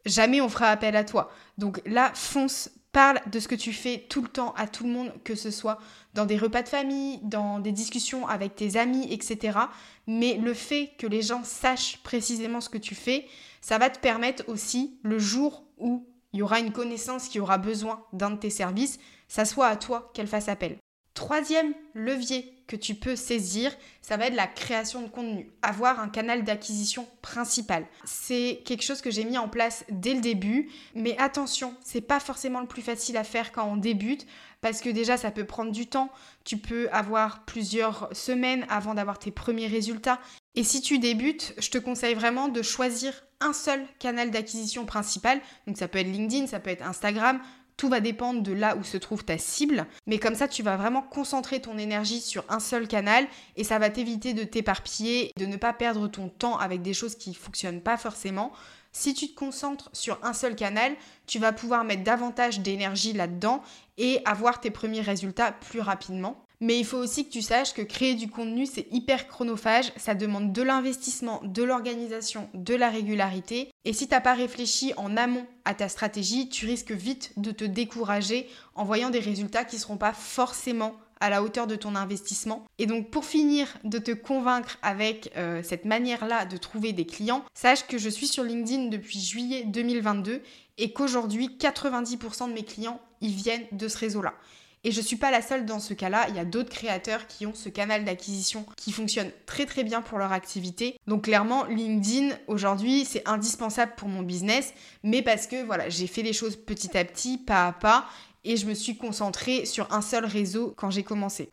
jamais 0.06 0.42
on 0.42 0.50
fera 0.50 0.68
appel 0.68 0.95
à 0.95 1.03
toi. 1.03 1.31
Donc 1.57 1.81
là, 1.86 2.12
fonce, 2.13 2.69
Parle 2.92 3.21
de 3.31 3.39
ce 3.39 3.48
que 3.48 3.56
tu 3.56 3.71
fais 3.71 4.06
tout 4.09 4.21
le 4.21 4.27
temps 4.27 4.53
à 4.57 4.68
tout 4.68 4.83
le 4.83 4.89
monde, 4.89 5.13
que 5.24 5.33
ce 5.33 5.50
soit 5.50 5.80
dans 6.13 6.25
des 6.25 6.38
repas 6.38 6.62
de 6.62 6.68
famille, 6.68 7.19
dans 7.24 7.59
des 7.59 7.71
discussions 7.71 8.27
avec 8.27 8.53
tes 8.56 8.75
amis, 8.75 9.07
etc. 9.13 9.59
Mais 10.07 10.36
le 10.36 10.53
fait 10.53 10.92
que 10.98 11.07
les 11.07 11.21
gens 11.21 11.45
sachent 11.45 12.03
précisément 12.03 12.59
ce 12.59 12.68
que 12.68 12.77
tu 12.77 12.94
fais, 12.94 13.27
ça 13.62 13.77
va 13.77 13.89
te 13.89 14.00
permettre 14.00 14.44
aussi, 14.48 15.00
le 15.03 15.19
jour 15.19 15.63
où 15.77 16.06
il 16.33 16.39
y 16.39 16.44
aura 16.44 16.59
une 16.59 16.74
connaissance 16.74 17.30
qui 17.30 17.39
aura 17.39 17.57
besoin 17.57 18.03
d'un 18.12 18.31
de 18.31 18.38
tes 18.38 18.50
services, 18.50 19.00
ça 19.30 19.45
soit 19.45 19.68
à 19.68 19.77
toi 19.77 20.12
qu'elle 20.13 20.27
fasse 20.27 20.50
appel. 20.50 20.77
Troisième 21.13 21.73
levier 21.93 22.55
que 22.67 22.77
tu 22.77 22.95
peux 22.95 23.17
saisir, 23.17 23.75
ça 24.01 24.15
va 24.15 24.27
être 24.27 24.35
la 24.35 24.47
création 24.47 25.01
de 25.01 25.09
contenu. 25.09 25.51
Avoir 25.61 25.99
un 25.99 26.07
canal 26.07 26.45
d'acquisition 26.45 27.05
principal. 27.21 27.85
C'est 28.05 28.61
quelque 28.65 28.83
chose 28.83 29.01
que 29.01 29.11
j'ai 29.11 29.25
mis 29.25 29.37
en 29.37 29.49
place 29.49 29.83
dès 29.89 30.13
le 30.13 30.21
début, 30.21 30.69
mais 30.95 31.17
attention, 31.17 31.75
c'est 31.83 31.99
pas 31.99 32.21
forcément 32.21 32.61
le 32.61 32.67
plus 32.67 32.81
facile 32.81 33.17
à 33.17 33.25
faire 33.25 33.51
quand 33.51 33.65
on 33.65 33.75
débute 33.75 34.25
parce 34.61 34.79
que 34.79 34.89
déjà 34.89 35.17
ça 35.17 35.31
peut 35.31 35.45
prendre 35.45 35.71
du 35.71 35.87
temps. 35.87 36.09
Tu 36.45 36.57
peux 36.57 36.87
avoir 36.91 37.43
plusieurs 37.43 38.07
semaines 38.15 38.65
avant 38.69 38.93
d'avoir 38.93 39.19
tes 39.19 39.31
premiers 39.31 39.67
résultats. 39.67 40.19
Et 40.55 40.63
si 40.63 40.81
tu 40.81 40.97
débutes, 40.97 41.53
je 41.57 41.69
te 41.69 41.77
conseille 41.77 42.13
vraiment 42.13 42.47
de 42.47 42.61
choisir 42.61 43.13
un 43.41 43.53
seul 43.53 43.85
canal 43.99 44.31
d'acquisition 44.31 44.85
principal. 44.85 45.41
Donc 45.67 45.77
ça 45.77 45.87
peut 45.87 45.99
être 45.99 46.07
LinkedIn, 46.07 46.47
ça 46.47 46.59
peut 46.59 46.69
être 46.69 46.85
Instagram, 46.85 47.41
tout 47.81 47.89
va 47.89 47.99
dépendre 47.99 48.43
de 48.43 48.53
là 48.53 48.75
où 48.75 48.83
se 48.83 48.95
trouve 48.95 49.25
ta 49.25 49.39
cible, 49.39 49.87
mais 50.05 50.19
comme 50.19 50.35
ça 50.35 50.47
tu 50.47 50.61
vas 50.61 50.77
vraiment 50.77 51.01
concentrer 51.01 51.61
ton 51.61 51.79
énergie 51.79 52.21
sur 52.21 52.45
un 52.47 52.59
seul 52.59 52.87
canal 52.87 53.25
et 53.55 53.63
ça 53.63 53.79
va 53.79 53.89
t'éviter 53.89 54.35
de 54.35 54.43
t'éparpiller, 54.43 55.31
de 55.35 55.47
ne 55.47 55.57
pas 55.57 55.73
perdre 55.73 56.07
ton 56.07 56.29
temps 56.29 56.59
avec 56.59 56.83
des 56.83 56.93
choses 56.93 57.15
qui 57.15 57.31
ne 57.31 57.35
fonctionnent 57.35 57.81
pas 57.81 57.97
forcément. 57.97 58.51
Si 58.91 59.15
tu 59.15 59.29
te 59.29 59.33
concentres 59.33 59.89
sur 59.93 60.19
un 60.21 60.33
seul 60.33 60.55
canal, 60.55 60.93
tu 61.25 61.39
vas 61.39 61.53
pouvoir 61.53 61.83
mettre 61.83 62.03
davantage 62.03 62.59
d'énergie 62.59 63.13
là-dedans 63.13 63.63
et 63.97 64.21
avoir 64.25 64.61
tes 64.61 64.69
premiers 64.69 65.01
résultats 65.01 65.51
plus 65.51 65.81
rapidement. 65.81 66.45
Mais 66.61 66.77
il 66.77 66.85
faut 66.85 66.97
aussi 66.97 67.25
que 67.25 67.31
tu 67.31 67.41
saches 67.41 67.73
que 67.73 67.81
créer 67.81 68.13
du 68.13 68.29
contenu, 68.29 68.67
c'est 68.67 68.87
hyper 68.91 69.27
chronophage, 69.27 69.91
ça 69.97 70.13
demande 70.13 70.53
de 70.53 70.61
l'investissement, 70.61 71.41
de 71.43 71.63
l'organisation, 71.63 72.49
de 72.53 72.75
la 72.75 72.89
régularité. 72.89 73.71
Et 73.83 73.93
si 73.93 74.07
tu 74.07 74.13
n'as 74.13 74.21
pas 74.21 74.35
réfléchi 74.35 74.93
en 74.95 75.17
amont 75.17 75.47
à 75.65 75.73
ta 75.73 75.89
stratégie, 75.89 76.49
tu 76.49 76.67
risques 76.67 76.91
vite 76.91 77.33
de 77.37 77.49
te 77.49 77.65
décourager 77.65 78.47
en 78.75 78.85
voyant 78.85 79.09
des 79.09 79.19
résultats 79.19 79.65
qui 79.65 79.77
ne 79.77 79.81
seront 79.81 79.97
pas 79.97 80.13
forcément 80.13 80.93
à 81.19 81.29
la 81.29 81.41
hauteur 81.43 81.67
de 81.67 81.75
ton 81.75 81.95
investissement. 81.95 82.65
Et 82.79 82.85
donc 82.85 83.09
pour 83.09 83.25
finir 83.25 83.67
de 83.83 83.99
te 83.99 84.11
convaincre 84.11 84.77
avec 84.81 85.31
euh, 85.37 85.61
cette 85.63 85.85
manière-là 85.85 86.45
de 86.45 86.57
trouver 86.57 86.93
des 86.93 87.05
clients, 87.05 87.43
sache 87.53 87.87
que 87.87 87.97
je 87.97 88.09
suis 88.09 88.27
sur 88.27 88.43
LinkedIn 88.43 88.85
depuis 88.85 89.19
juillet 89.19 89.63
2022 89.65 90.41
et 90.77 90.93
qu'aujourd'hui 90.93 91.57
90% 91.59 92.49
de 92.49 92.53
mes 92.53 92.63
clients, 92.63 92.99
ils 93.21 93.33
viennent 93.33 93.65
de 93.71 93.87
ce 93.87 93.97
réseau-là. 93.97 94.33
Et 94.83 94.91
je 94.91 94.99
ne 94.99 95.05
suis 95.05 95.15
pas 95.15 95.29
la 95.29 95.43
seule 95.43 95.65
dans 95.65 95.79
ce 95.79 95.93
cas-là, 95.93 96.25
il 96.29 96.35
y 96.35 96.39
a 96.39 96.45
d'autres 96.45 96.71
créateurs 96.71 97.27
qui 97.27 97.45
ont 97.45 97.53
ce 97.53 97.69
canal 97.69 98.03
d'acquisition 98.03 98.65
qui 98.77 98.91
fonctionne 98.91 99.31
très 99.45 99.67
très 99.67 99.83
bien 99.83 100.01
pour 100.01 100.17
leur 100.17 100.31
activité. 100.31 100.97
Donc 101.05 101.25
clairement, 101.25 101.65
LinkedIn 101.65 102.35
aujourd'hui, 102.47 103.05
c'est 103.05 103.27
indispensable 103.27 103.93
pour 103.95 104.07
mon 104.07 104.23
business, 104.23 104.73
mais 105.03 105.21
parce 105.21 105.45
que 105.45 105.63
voilà, 105.63 105.88
j'ai 105.89 106.07
fait 106.07 106.23
les 106.23 106.33
choses 106.33 106.55
petit 106.55 106.97
à 106.97 107.05
petit, 107.05 107.38
pas 107.38 107.67
à 107.67 107.73
pas, 107.73 108.07
et 108.43 108.57
je 108.57 108.65
me 108.65 108.73
suis 108.73 108.97
concentrée 108.97 109.65
sur 109.65 109.93
un 109.93 110.01
seul 110.01 110.25
réseau 110.25 110.73
quand 110.75 110.89
j'ai 110.89 111.03
commencé. 111.03 111.51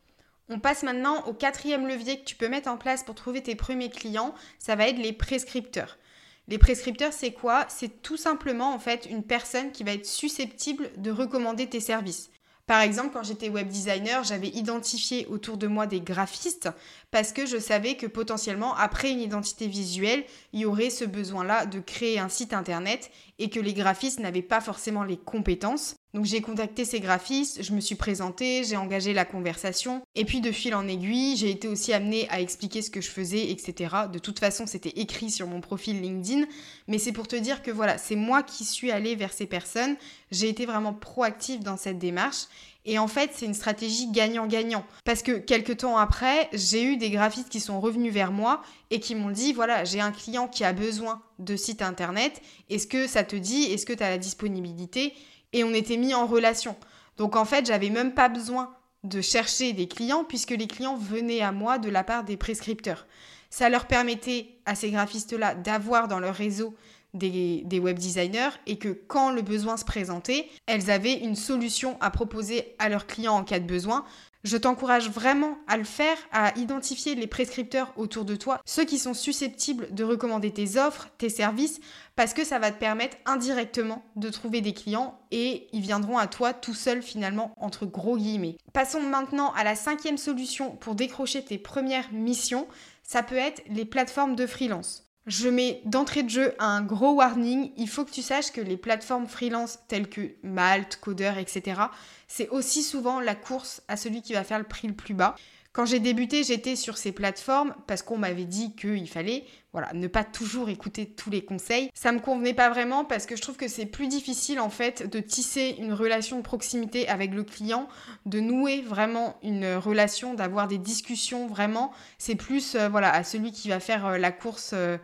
On 0.49 0.58
passe 0.58 0.82
maintenant 0.82 1.26
au 1.26 1.35
quatrième 1.35 1.87
levier 1.87 2.20
que 2.20 2.25
tu 2.25 2.35
peux 2.35 2.49
mettre 2.49 2.70
en 2.70 2.78
place 2.78 3.02
pour 3.02 3.14
trouver 3.14 3.42
tes 3.42 3.54
premiers 3.54 3.90
clients, 3.90 4.35
ça 4.58 4.75
va 4.75 4.88
être 4.88 4.97
les 4.97 5.12
prescripteurs. 5.12 5.99
Les 6.47 6.56
prescripteurs, 6.56 7.12
c'est 7.12 7.32
quoi? 7.32 7.66
C'est 7.68 8.00
tout 8.00 8.16
simplement 8.16 8.73
en 8.73 8.78
fait 8.78 9.04
une 9.04 9.23
personne 9.23 9.70
qui 9.70 9.85
va 9.85 9.92
être 9.92 10.06
susceptible 10.06 10.90
de 10.97 11.11
recommander 11.11 11.66
tes 11.66 11.80
services. 11.80 12.30
Par 12.68 12.82
exemple, 12.82 13.14
quand 13.14 13.22
j'étais 13.22 13.48
web 13.48 13.68
designer, 13.68 14.22
j'avais 14.25 14.48
identifié 14.48 15.26
autour 15.28 15.56
de 15.56 15.66
moi 15.66 15.87
des 15.87 16.00
graphistes 16.00 16.68
parce 17.11 17.33
que 17.33 17.47
je 17.47 17.59
savais 17.59 17.97
que 17.97 18.07
potentiellement, 18.07 18.75
après 18.75 19.11
une 19.11 19.21
identité 19.21 19.67
visuelle, 19.67 20.25
il 20.53 20.61
y 20.61 20.65
aurait 20.67 20.91
ce 20.91 21.05
besoin-là 21.05 21.65
de 21.65 21.81
créer 21.81 22.19
un 22.19 22.29
site 22.29 22.53
internet 22.53 23.11
et 23.38 23.49
que 23.49 23.61
les 23.61 23.73
graphistes 23.73 24.21
n'avaient 24.21 24.43
pas 24.43 24.61
forcément 24.61 25.05
les 25.05 25.17
compétences. 25.17 25.97
Donc 26.12 26.25
j'ai 26.25 26.41
contacté 26.41 26.85
ces 26.85 27.00
graphistes, 27.00 27.62
je 27.62 27.73
me 27.73 27.81
suis 27.81 27.95
présentée, 27.95 28.65
j'ai 28.65 28.77
engagé 28.77 29.12
la 29.12 29.25
conversation, 29.25 30.03
et 30.15 30.25
puis 30.25 30.41
de 30.41 30.50
fil 30.50 30.75
en 30.75 30.88
aiguille, 30.88 31.37
j'ai 31.37 31.50
été 31.50 31.69
aussi 31.69 31.93
amenée 31.93 32.29
à 32.31 32.41
expliquer 32.41 32.83
ce 32.83 32.91
que 32.91 33.00
je 33.00 33.11
faisais, 33.11 33.50
etc. 33.50 33.95
De 34.12 34.19
toute 34.19 34.38
façon, 34.38 34.67
c'était 34.67 35.00
écrit 35.00 35.31
sur 35.31 35.47
mon 35.47 35.61
profil 35.61 36.00
LinkedIn, 36.00 36.47
mais 36.88 36.99
c'est 36.99 37.12
pour 37.12 37.29
te 37.29 37.37
dire 37.37 37.62
que 37.62 37.71
voilà, 37.71 37.99
c'est 37.99 38.17
moi 38.17 38.43
qui 38.43 38.65
suis 38.65 38.91
allée 38.91 39.17
vers 39.17 39.33
ces 39.33 39.47
personnes, 39.47 39.97
j'ai 40.31 40.49
été 40.49 40.67
vraiment 40.67 40.95
proactive 40.95 41.62
dans 41.62 41.77
cette 41.77 41.99
démarche, 41.99 42.47
et 42.88 42.99
en 42.99 43.07
fait, 43.07 43.33
c'est 43.35 43.45
une 43.45 43.52
stratégie 43.52 44.11
gagnant-gagnant. 44.11 44.83
Parce 45.04 45.23
que 45.23 45.33
quelques 45.33 45.76
temps 45.76 45.99
après, 45.99 46.49
j'ai 46.54 46.83
eu 46.83 46.97
des 46.97 47.11
graphistes 47.11 47.50
qui 47.50 47.61
sont 47.61 47.80
revenus 47.80 48.14
vers 48.14 48.33
moi 48.33 48.62
et 48.88 48.99
qui 48.99 49.14
m'ont 49.14 49.30
dit, 49.30 49.52
voilà, 49.52 49.85
j'ai 49.85 50.00
un 50.00 50.11
client 50.11 50.49
qui 50.49 50.64
a 50.64 50.73
besoin 50.73 51.21
de 51.38 51.54
site 51.54 51.83
internet, 51.83 52.40
est-ce 52.71 52.87
que 52.87 53.07
ça 53.07 53.25
te 53.25 53.37
dit, 53.37 53.64
est-ce 53.64 53.85
que 53.85 53.92
tu 53.92 54.02
as 54.02 54.09
la 54.09 54.16
disponibilité? 54.16 55.12
Et 55.52 55.64
on 55.64 55.75
était 55.75 55.99
mis 55.99 56.14
en 56.14 56.26
relation. 56.26 56.76
Donc 57.18 57.37
en 57.37 57.45
fait, 57.45 57.66
j'avais 57.66 57.90
même 57.90 58.14
pas 58.14 58.30
besoin 58.30 58.75
de 59.04 59.21
chercher 59.21 59.75
des 59.75 59.87
clients 59.87 60.25
puisque 60.25 60.52
les 60.52 60.66
clients 60.66 60.97
venaient 60.97 61.42
à 61.42 61.52
moi 61.52 61.76
de 61.76 61.90
la 61.90 62.04
part 62.04 62.25
des 62.25 62.38
prescripteurs. 62.38 63.07
Ça 63.50 63.68
leur 63.68 63.85
permettait 63.85 64.49
à 64.64 64.75
ces 64.75 64.90
graphistes-là 64.90 65.54
d'avoir 65.57 66.09
dans 66.09 66.21
leur 66.21 66.35
réseau 66.35 66.75
des, 67.15 67.81
web 67.81 67.99
designers 67.99 68.50
et 68.67 68.79
que 68.79 68.88
quand 68.88 69.31
le 69.31 69.43
besoin 69.43 69.77
se 69.77 69.85
présentait, 69.85 70.49
elles 70.67 70.91
avaient 70.91 71.15
une 71.15 71.37
solution 71.37 71.97
à 72.00 72.11
proposer 72.11 72.75
à 72.79 72.88
leurs 72.88 73.07
clients 73.07 73.35
en 73.35 73.45
cas 73.45 73.59
de 73.59 73.67
besoin. 73.67 74.05
Je 74.45 74.57
t'encourage 74.57 75.11
vraiment 75.11 75.59
à 75.67 75.77
le 75.77 75.85
faire, 75.85 76.17
à 76.33 76.57
identifier 76.57 77.17
les 77.17 77.27
prescripteurs 77.27 77.93
autour 77.97 78.25
de 78.25 78.37
toi, 78.37 78.61
ceux 78.65 78.85
qui 78.85 78.99
sont 78.99 79.12
susceptibles 79.12 79.93
de 79.93 80.05
recommander 80.05 80.53
tes 80.53 80.79
offres, 80.79 81.09
tes 81.19 81.29
services, 81.29 81.81
parce 82.15 82.35
que 82.35 82.45
ça 82.45 82.61
va 82.61 82.71
te 82.71 82.79
permettre 82.79 83.17
indirectement 83.27 84.05
de 84.15 84.29
trouver 84.29 84.61
des 84.61 84.75
clients 84.75 85.19
et 85.33 85.67
ils 85.73 85.81
viendront 85.81 86.19
à 86.19 86.29
toi 86.29 86.53
tout 86.53 86.75
seuls 86.75 87.03
finalement 87.03 87.53
entre 87.57 87.85
gros 87.85 88.17
guillemets. 88.17 88.57
Passons 88.73 89.03
maintenant 89.03 89.53
à 89.55 89.65
la 89.65 89.75
cinquième 89.75 90.19
solution 90.19 90.71
pour 90.77 90.95
décrocher 90.95 91.45
tes 91.45 91.59
premières 91.59 92.12
missions, 92.12 92.69
ça 93.03 93.25
peut 93.25 93.37
être 93.37 93.62
les 93.69 93.85
plateformes 93.85 94.37
de 94.37 94.47
freelance. 94.47 95.08
Je 95.28 95.50
mets 95.50 95.82
d'entrée 95.85 96.23
de 96.23 96.30
jeu 96.30 96.54
un 96.58 96.80
gros 96.80 97.12
warning. 97.12 97.70
Il 97.76 97.88
faut 97.88 98.06
que 98.06 98.11
tu 98.11 98.23
saches 98.23 98.50
que 98.50 98.62
les 98.62 98.78
plateformes 98.78 99.26
freelance 99.26 99.78
telles 99.87 100.08
que 100.08 100.32
Malte, 100.42 100.99
Coder, 101.02 101.35
etc., 101.38 101.82
c'est 102.26 102.49
aussi 102.49 102.82
souvent 102.82 103.20
la 103.20 103.35
course 103.35 103.82
à 103.88 103.99
celui 103.99 104.23
qui 104.23 104.32
va 104.32 104.42
faire 104.42 104.58
le 104.58 104.64
prix 104.64 104.88
le 104.88 104.94
plus 104.94 105.12
bas. 105.12 105.35
Quand 105.72 105.84
j'ai 105.84 106.00
débuté, 106.00 106.42
j'étais 106.42 106.76
sur 106.76 106.96
ces 106.96 107.12
plateformes 107.12 107.75
parce 107.87 108.02
qu'on 108.02 108.18
m'avait 108.18 108.46
dit 108.46 108.75
qu'il 108.75 109.08
fallait 109.08 109.44
voilà, 109.72 109.92
ne 109.92 110.06
pas 110.06 110.25
toujours 110.25 110.70
écouter 110.70 111.06
tous 111.06 111.30
les 111.30 111.44
conseils. 111.44 111.90
Ça 111.94 112.10
me 112.10 112.20
convenait 112.20 112.54
pas 112.54 112.70
vraiment 112.70 113.04
parce 113.04 113.26
que 113.26 113.37
je 113.37 113.42
trouve 113.42 113.56
que 113.56 113.68
c'est 113.68 113.87
plus 113.87 114.08
difficile 114.08 114.60
en 114.60 114.70
fait 114.70 115.08
de 115.08 115.20
tisser 115.20 115.76
une 115.78 115.92
relation 115.92 116.38
de 116.38 116.42
proximité 116.42 117.06
avec 117.06 117.34
le 117.34 117.44
client, 117.44 117.87
de 118.25 118.40
nouer 118.40 118.80
vraiment 118.80 119.37
une 119.42 119.75
relation, 119.75 120.34
d'avoir 120.34 120.68
des 120.68 120.78
discussions 120.78 121.46
vraiment. 121.46 121.92
C'est 122.16 122.34
plus 122.34 122.75
euh, 122.75 122.88
voilà 122.88 123.12
à 123.12 123.22
celui 123.25 123.52
qui 123.52 123.68
va 123.68 123.78
faire 123.78 124.06
euh, 124.06 124.18
la 124.18 124.32
course 124.32 124.70
euh, 124.75 124.96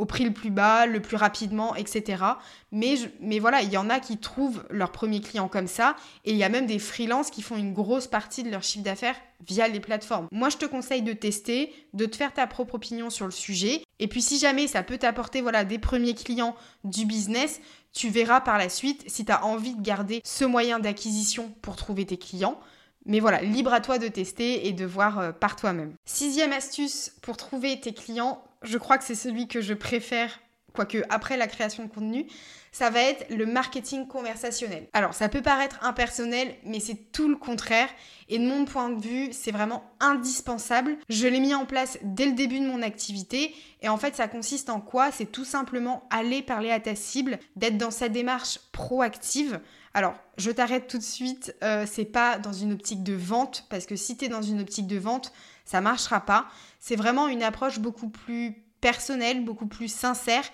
au 0.00 0.06
prix 0.06 0.24
le 0.24 0.32
plus 0.32 0.50
bas, 0.50 0.86
le 0.86 1.00
plus 1.00 1.18
rapidement, 1.18 1.76
etc. 1.76 2.24
Mais, 2.72 3.38
voilà, 3.38 3.60
il 3.60 3.70
y 3.70 3.76
en 3.76 3.90
a 3.90 4.00
qui 4.00 4.16
trouvent 4.16 4.64
leur 4.70 4.92
premier 4.92 5.20
client 5.20 5.46
comme 5.46 5.66
ça, 5.66 5.94
et 6.24 6.30
il 6.30 6.38
y 6.38 6.42
a 6.42 6.48
même 6.48 6.64
des 6.64 6.78
freelances 6.78 7.30
qui 7.30 7.42
font 7.42 7.58
une 7.58 7.74
grosse 7.74 8.06
partie 8.06 8.42
de 8.42 8.50
leur 8.50 8.62
chiffre 8.62 8.82
d'affaires 8.82 9.16
via 9.46 9.68
les 9.68 9.78
plateformes. 9.78 10.26
Moi, 10.32 10.48
je 10.48 10.56
te 10.56 10.64
conseille 10.64 11.02
de 11.02 11.12
tester, 11.12 11.74
de 11.92 12.06
te 12.06 12.16
faire 12.16 12.32
ta 12.32 12.46
propre 12.46 12.76
opinion 12.76 13.10
sur 13.10 13.26
le 13.26 13.30
sujet, 13.30 13.82
et 13.98 14.08
puis 14.08 14.22
si 14.22 14.38
jamais 14.38 14.68
ça 14.68 14.82
peut 14.82 14.96
t'apporter 14.96 15.42
voilà, 15.42 15.64
des 15.64 15.78
premiers 15.78 16.14
clients 16.14 16.56
du 16.84 17.04
business, 17.04 17.60
tu 17.92 18.08
verras 18.08 18.40
par 18.40 18.56
la 18.56 18.70
suite 18.70 19.04
si 19.06 19.26
tu 19.26 19.32
as 19.32 19.44
envie 19.44 19.74
de 19.74 19.82
garder 19.82 20.22
ce 20.24 20.46
moyen 20.46 20.78
d'acquisition 20.78 21.52
pour 21.60 21.76
trouver 21.76 22.06
tes 22.06 22.16
clients. 22.16 22.58
Mais 23.06 23.20
voilà, 23.20 23.40
libre 23.40 23.72
à 23.72 23.80
toi 23.80 23.98
de 23.98 24.08
tester 24.08 24.66
et 24.68 24.72
de 24.72 24.84
voir 24.84 25.18
euh, 25.18 25.32
par 25.32 25.56
toi-même. 25.56 25.94
Sixième 26.04 26.52
astuce 26.52 27.12
pour 27.22 27.36
trouver 27.36 27.80
tes 27.80 27.94
clients, 27.94 28.44
je 28.62 28.78
crois 28.78 28.98
que 28.98 29.04
c'est 29.04 29.14
celui 29.14 29.48
que 29.48 29.60
je 29.60 29.74
préfère, 29.74 30.40
quoique 30.74 30.98
après 31.08 31.36
la 31.36 31.46
création 31.46 31.84
de 31.84 31.88
contenu, 31.88 32.26
ça 32.72 32.90
va 32.90 33.00
être 33.00 33.28
le 33.30 33.46
marketing 33.46 34.06
conversationnel. 34.06 34.86
Alors, 34.92 35.14
ça 35.14 35.28
peut 35.28 35.42
paraître 35.42 35.78
impersonnel, 35.82 36.54
mais 36.64 36.78
c'est 36.78 37.10
tout 37.10 37.28
le 37.28 37.36
contraire. 37.36 37.88
Et 38.28 38.38
de 38.38 38.46
mon 38.46 38.64
point 38.64 38.90
de 38.90 39.00
vue, 39.00 39.32
c'est 39.32 39.50
vraiment 39.50 39.82
indispensable. 39.98 40.96
Je 41.08 41.26
l'ai 41.26 41.40
mis 41.40 41.54
en 41.54 41.66
place 41.66 41.98
dès 42.02 42.26
le 42.26 42.32
début 42.32 42.60
de 42.60 42.66
mon 42.66 42.82
activité. 42.82 43.54
Et 43.82 43.88
en 43.88 43.96
fait, 43.96 44.14
ça 44.14 44.28
consiste 44.28 44.70
en 44.70 44.80
quoi? 44.80 45.10
C'est 45.10 45.32
tout 45.32 45.44
simplement 45.44 46.06
aller 46.10 46.42
parler 46.42 46.70
à 46.70 46.78
ta 46.78 46.94
cible, 46.94 47.40
d'être 47.56 47.76
dans 47.78 47.90
sa 47.90 48.08
démarche 48.08 48.60
proactive. 48.70 49.60
Alors, 49.92 50.14
je 50.36 50.50
t'arrête 50.50 50.86
tout 50.86 50.98
de 50.98 51.02
suite, 51.02 51.54
euh, 51.64 51.84
c'est 51.90 52.04
pas 52.04 52.38
dans 52.38 52.52
une 52.52 52.72
optique 52.72 53.02
de 53.02 53.14
vente, 53.14 53.66
parce 53.70 53.86
que 53.86 53.96
si 53.96 54.16
tu 54.16 54.26
es 54.26 54.28
dans 54.28 54.42
une 54.42 54.60
optique 54.60 54.86
de 54.86 54.98
vente, 54.98 55.32
ça 55.64 55.80
marchera 55.80 56.20
pas. 56.20 56.46
C'est 56.78 56.96
vraiment 56.96 57.26
une 57.26 57.42
approche 57.42 57.80
beaucoup 57.80 58.08
plus 58.08 58.62
personnelle, 58.80 59.44
beaucoup 59.44 59.66
plus 59.66 59.92
sincère. 59.92 60.44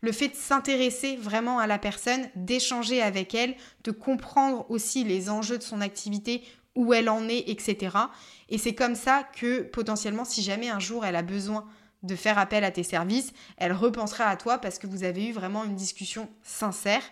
Le 0.00 0.12
fait 0.12 0.28
de 0.28 0.36
s'intéresser 0.36 1.16
vraiment 1.16 1.58
à 1.58 1.66
la 1.66 1.78
personne, 1.78 2.28
d'échanger 2.36 3.02
avec 3.02 3.34
elle, 3.34 3.56
de 3.82 3.90
comprendre 3.90 4.66
aussi 4.70 5.02
les 5.02 5.28
enjeux 5.28 5.58
de 5.58 5.62
son 5.62 5.80
activité, 5.80 6.44
où 6.76 6.92
elle 6.92 7.08
en 7.08 7.28
est, 7.28 7.48
etc. 7.48 7.96
Et 8.48 8.58
c'est 8.58 8.74
comme 8.74 8.94
ça 8.94 9.24
que 9.36 9.62
potentiellement, 9.62 10.24
si 10.24 10.42
jamais 10.42 10.68
un 10.68 10.80
jour 10.80 11.04
elle 11.04 11.16
a 11.16 11.22
besoin 11.22 11.66
de 12.02 12.16
faire 12.16 12.38
appel 12.38 12.64
à 12.64 12.70
tes 12.70 12.82
services, 12.82 13.32
elle 13.56 13.72
repensera 13.72 14.26
à 14.26 14.36
toi 14.36 14.58
parce 14.58 14.78
que 14.78 14.86
vous 14.86 15.04
avez 15.04 15.28
eu 15.28 15.32
vraiment 15.32 15.64
une 15.64 15.74
discussion 15.74 16.28
sincère. 16.42 17.02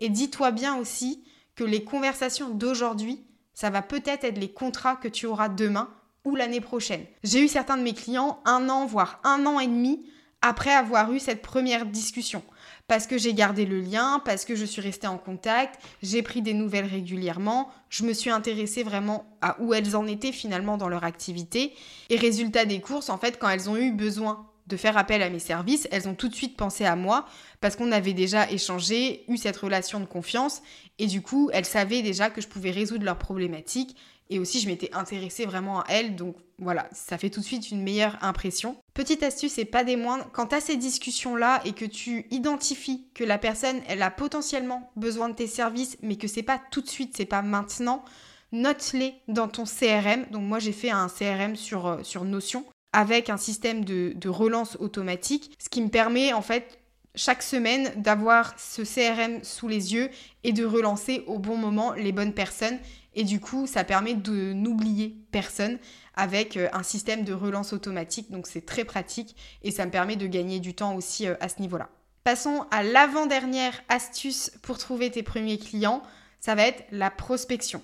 Et 0.00 0.08
dis-toi 0.08 0.50
bien 0.50 0.76
aussi 0.76 1.24
que 1.54 1.64
les 1.64 1.84
conversations 1.84 2.50
d'aujourd'hui, 2.50 3.24
ça 3.54 3.70
va 3.70 3.82
peut-être 3.82 4.24
être 4.24 4.38
les 4.38 4.52
contrats 4.52 4.96
que 4.96 5.08
tu 5.08 5.26
auras 5.26 5.48
demain 5.48 5.88
ou 6.24 6.36
l'année 6.36 6.60
prochaine. 6.60 7.04
J'ai 7.22 7.42
eu 7.42 7.48
certains 7.48 7.76
de 7.76 7.82
mes 7.82 7.94
clients 7.94 8.40
un 8.44 8.68
an, 8.68 8.84
voire 8.84 9.20
un 9.24 9.46
an 9.46 9.58
et 9.60 9.66
demi 9.66 10.04
après 10.42 10.72
avoir 10.72 11.12
eu 11.12 11.18
cette 11.18 11.42
première 11.42 11.86
discussion. 11.86 12.42
Parce 12.88 13.06
que 13.06 13.18
j'ai 13.18 13.34
gardé 13.34 13.64
le 13.64 13.80
lien, 13.80 14.20
parce 14.24 14.44
que 14.44 14.54
je 14.54 14.64
suis 14.64 14.82
restée 14.82 15.06
en 15.06 15.18
contact, 15.18 15.80
j'ai 16.02 16.22
pris 16.22 16.42
des 16.42 16.54
nouvelles 16.54 16.86
régulièrement, 16.86 17.70
je 17.88 18.04
me 18.04 18.12
suis 18.12 18.30
intéressée 18.30 18.82
vraiment 18.82 19.24
à 19.40 19.60
où 19.60 19.74
elles 19.74 19.96
en 19.96 20.06
étaient 20.06 20.32
finalement 20.32 20.76
dans 20.76 20.88
leur 20.88 21.04
activité. 21.04 21.72
Et 22.10 22.16
résultat 22.16 22.64
des 22.64 22.80
courses, 22.80 23.08
en 23.08 23.18
fait, 23.18 23.38
quand 23.38 23.48
elles 23.48 23.68
ont 23.70 23.76
eu 23.76 23.90
besoin 23.90 24.46
de 24.66 24.76
faire 24.76 24.96
appel 24.96 25.22
à 25.22 25.30
mes 25.30 25.38
services, 25.38 25.88
elles 25.90 26.08
ont 26.08 26.14
tout 26.14 26.28
de 26.28 26.34
suite 26.34 26.56
pensé 26.56 26.84
à 26.84 26.96
moi 26.96 27.26
parce 27.60 27.76
qu'on 27.76 27.92
avait 27.92 28.12
déjà 28.12 28.50
échangé, 28.50 29.24
eu 29.28 29.36
cette 29.36 29.56
relation 29.56 30.00
de 30.00 30.06
confiance 30.06 30.62
et 30.98 31.06
du 31.06 31.22
coup, 31.22 31.50
elles 31.52 31.64
savaient 31.64 32.02
déjà 32.02 32.30
que 32.30 32.40
je 32.40 32.48
pouvais 32.48 32.70
résoudre 32.70 33.04
leurs 33.04 33.18
problématiques 33.18 33.96
et 34.28 34.38
aussi 34.38 34.60
je 34.60 34.68
m'étais 34.68 34.92
intéressée 34.92 35.46
vraiment 35.46 35.80
à 35.80 35.84
elles 35.88 36.16
donc 36.16 36.36
voilà, 36.58 36.88
ça 36.92 37.18
fait 37.18 37.28
tout 37.28 37.40
de 37.40 37.44
suite 37.44 37.70
une 37.70 37.82
meilleure 37.82 38.16
impression. 38.22 38.76
Petite 38.94 39.22
astuce 39.22 39.58
et 39.58 39.66
pas 39.66 39.84
des 39.84 39.96
moindres, 39.96 40.30
quand 40.32 40.46
tu 40.46 40.60
ces 40.60 40.76
discussions-là 40.76 41.60
et 41.66 41.72
que 41.72 41.84
tu 41.84 42.26
identifies 42.30 43.06
que 43.14 43.24
la 43.24 43.36
personne, 43.36 43.80
elle 43.88 44.02
a 44.02 44.10
potentiellement 44.10 44.90
besoin 44.96 45.28
de 45.28 45.34
tes 45.34 45.46
services 45.46 45.98
mais 46.02 46.16
que 46.16 46.28
c'est 46.28 46.42
pas 46.42 46.60
tout 46.70 46.80
de 46.80 46.88
suite, 46.88 47.14
c'est 47.14 47.26
pas 47.26 47.42
maintenant, 47.42 48.04
note-les 48.52 49.14
dans 49.28 49.48
ton 49.48 49.64
CRM. 49.64 50.26
Donc 50.30 50.44
moi 50.44 50.58
j'ai 50.58 50.72
fait 50.72 50.90
un 50.90 51.08
CRM 51.08 51.56
sur, 51.56 51.86
euh, 51.86 52.02
sur 52.02 52.24
Notion 52.24 52.64
avec 52.96 53.28
un 53.28 53.36
système 53.36 53.84
de, 53.84 54.28
relance 54.28 54.78
automatique, 54.80 55.54
ce 55.62 55.68
qui 55.68 55.82
me 55.82 55.90
permet 55.90 56.32
en 56.32 56.40
fait 56.40 56.78
chaque 57.14 57.42
semaine 57.42 57.92
d'avoir 57.96 58.58
ce 58.58 58.80
CRM 58.80 59.44
sous 59.44 59.68
les 59.68 59.92
yeux 59.92 60.08
et 60.44 60.52
de 60.52 60.64
relancer 60.64 61.22
au 61.26 61.38
bon 61.38 61.58
moment 61.58 61.92
les 61.92 62.10
bonnes 62.10 62.32
personnes. 62.32 62.78
Et 63.14 63.24
du 63.24 63.38
coup, 63.38 63.66
ça 63.66 63.84
permet 63.84 64.14
de 64.14 64.54
n'oublier 64.54 65.14
personne 65.30 65.78
avec 66.14 66.56
euh, 66.56 66.68
un 66.72 66.82
système 66.82 67.22
de 67.22 67.34
relance 67.34 67.74
automatique. 67.74 68.30
Donc 68.30 68.46
c'est 68.46 68.64
très 68.64 68.86
pratique 68.86 69.36
et 69.62 69.70
ça 69.70 69.84
me 69.84 69.90
permet 69.90 70.16
de 70.16 70.26
gagner 70.26 70.58
du 70.58 70.72
temps 70.72 70.94
aussi 70.94 71.26
euh, 71.26 71.34
à 71.40 71.50
ce 71.50 71.60
niveau-là. 71.60 71.90
Passons 72.24 72.64
à 72.70 72.82
l'avant-dernière 72.82 73.78
astuce 73.90 74.52
pour 74.62 74.78
trouver 74.78 75.10
tes 75.10 75.22
premiers 75.22 75.58
clients. 75.58 76.02
Ça 76.40 76.54
va 76.54 76.66
être 76.66 76.84
la 76.92 77.10
prospection. 77.10 77.82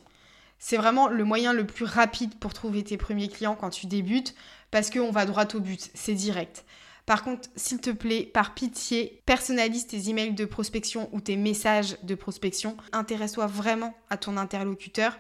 C'est 0.59 0.77
vraiment 0.77 1.09
le 1.09 1.25
moyen 1.25 1.53
le 1.53 1.67
plus 1.67 1.85
rapide 1.85 2.39
pour 2.39 2.55
trouver 2.55 2.85
tes 2.85 2.97
premiers 2.97 3.29
clients 3.29 3.57
quand 3.57 3.71
tu 3.71 3.87
débutes 3.87 4.35
parce 4.73 4.91
qu'on 4.91 5.13
va 5.13 5.27
droit 5.27 5.47
au 5.55 5.61
but, 5.61 5.91
c'est 5.95 6.15
direct. 6.15 6.65
Par 7.07 7.23
contre, 7.23 7.49
s'il 7.57 7.81
te 7.81 7.91
plaît, 7.91 8.23
par 8.23 8.55
pitié, 8.55 9.23
personnalise 9.27 9.87
tes 9.87 10.09
emails 10.09 10.35
de 10.35 10.45
prospection 10.45 11.09
ou 11.13 11.21
tes 11.21 11.37
messages 11.37 11.97
de 12.03 12.15
prospection. 12.15 12.77
Intéresse-toi 12.93 13.47
vraiment 13.47 13.95
à 14.09 14.17
ton 14.17 14.37
interlocuteur 14.37 15.19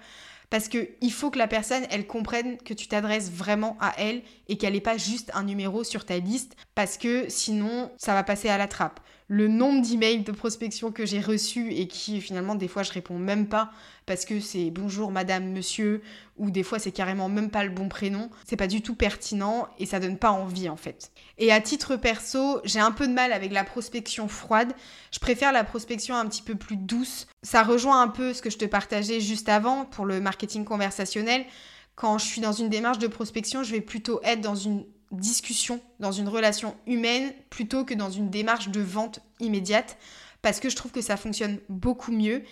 parce 0.48 0.68
qu'il 0.68 1.12
faut 1.12 1.30
que 1.30 1.38
la 1.38 1.48
personne, 1.48 1.84
elle 1.90 2.06
comprenne 2.06 2.58
que 2.58 2.74
tu 2.74 2.86
t'adresses 2.86 3.30
vraiment 3.30 3.76
à 3.80 3.94
elle 3.96 4.22
et 4.48 4.58
qu'elle 4.58 4.74
n'est 4.74 4.80
pas 4.80 4.98
juste 4.98 5.30
un 5.34 5.44
numéro 5.44 5.82
sur 5.82 6.04
ta 6.04 6.18
liste 6.18 6.56
parce 6.74 6.98
que 6.98 7.24
sinon, 7.28 7.90
ça 7.96 8.12
va 8.14 8.22
passer 8.22 8.48
à 8.48 8.58
la 8.58 8.68
trappe. 8.68 9.00
Le 9.34 9.48
nombre 9.48 9.80
d'emails 9.80 10.24
de 10.24 10.32
prospection 10.32 10.92
que 10.92 11.06
j'ai 11.06 11.18
reçus 11.18 11.72
et 11.72 11.88
qui 11.88 12.20
finalement 12.20 12.54
des 12.54 12.68
fois 12.68 12.82
je 12.82 12.92
réponds 12.92 13.18
même 13.18 13.48
pas 13.48 13.72
parce 14.04 14.26
que 14.26 14.40
c'est 14.40 14.70
bonjour 14.70 15.10
madame, 15.10 15.52
monsieur, 15.52 16.02
ou 16.36 16.50
des 16.50 16.62
fois 16.62 16.78
c'est 16.78 16.92
carrément 16.92 17.30
même 17.30 17.48
pas 17.48 17.64
le 17.64 17.70
bon 17.70 17.88
prénom, 17.88 18.28
c'est 18.44 18.58
pas 18.58 18.66
du 18.66 18.82
tout 18.82 18.94
pertinent 18.94 19.68
et 19.78 19.86
ça 19.86 20.00
donne 20.00 20.18
pas 20.18 20.32
envie 20.32 20.68
en 20.68 20.76
fait. 20.76 21.12
Et 21.38 21.50
à 21.50 21.62
titre 21.62 21.96
perso, 21.96 22.60
j'ai 22.64 22.78
un 22.78 22.92
peu 22.92 23.08
de 23.08 23.14
mal 23.14 23.32
avec 23.32 23.52
la 23.52 23.64
prospection 23.64 24.28
froide. 24.28 24.74
Je 25.10 25.18
préfère 25.18 25.50
la 25.50 25.64
prospection 25.64 26.14
un 26.14 26.26
petit 26.26 26.42
peu 26.42 26.54
plus 26.54 26.76
douce. 26.76 27.26
Ça 27.42 27.62
rejoint 27.62 28.02
un 28.02 28.08
peu 28.08 28.34
ce 28.34 28.42
que 28.42 28.50
je 28.50 28.58
te 28.58 28.66
partageais 28.66 29.20
juste 29.20 29.48
avant 29.48 29.86
pour 29.86 30.04
le 30.04 30.20
marketing 30.20 30.66
conversationnel. 30.66 31.46
Quand 31.94 32.18
je 32.18 32.26
suis 32.26 32.42
dans 32.42 32.52
une 32.52 32.68
démarche 32.68 32.98
de 32.98 33.06
prospection, 33.06 33.62
je 33.62 33.72
vais 33.72 33.80
plutôt 33.80 34.20
être 34.24 34.42
dans 34.42 34.56
une 34.56 34.84
discussion, 35.12 35.80
dans 36.00 36.12
une 36.12 36.28
relation 36.28 36.74
humaine, 36.86 37.32
plutôt 37.50 37.84
que 37.84 37.94
dans 37.94 38.10
une 38.10 38.30
démarche 38.30 38.68
de 38.68 38.80
vente 38.80 39.20
immédiate, 39.40 39.96
parce 40.40 40.58
que 40.58 40.68
je 40.68 40.76
trouve 40.76 40.90
que 40.90 41.00
ça 41.00 41.16
fonctionne 41.16 41.58
beaucoup 41.68 42.12
mieux. 42.12 42.42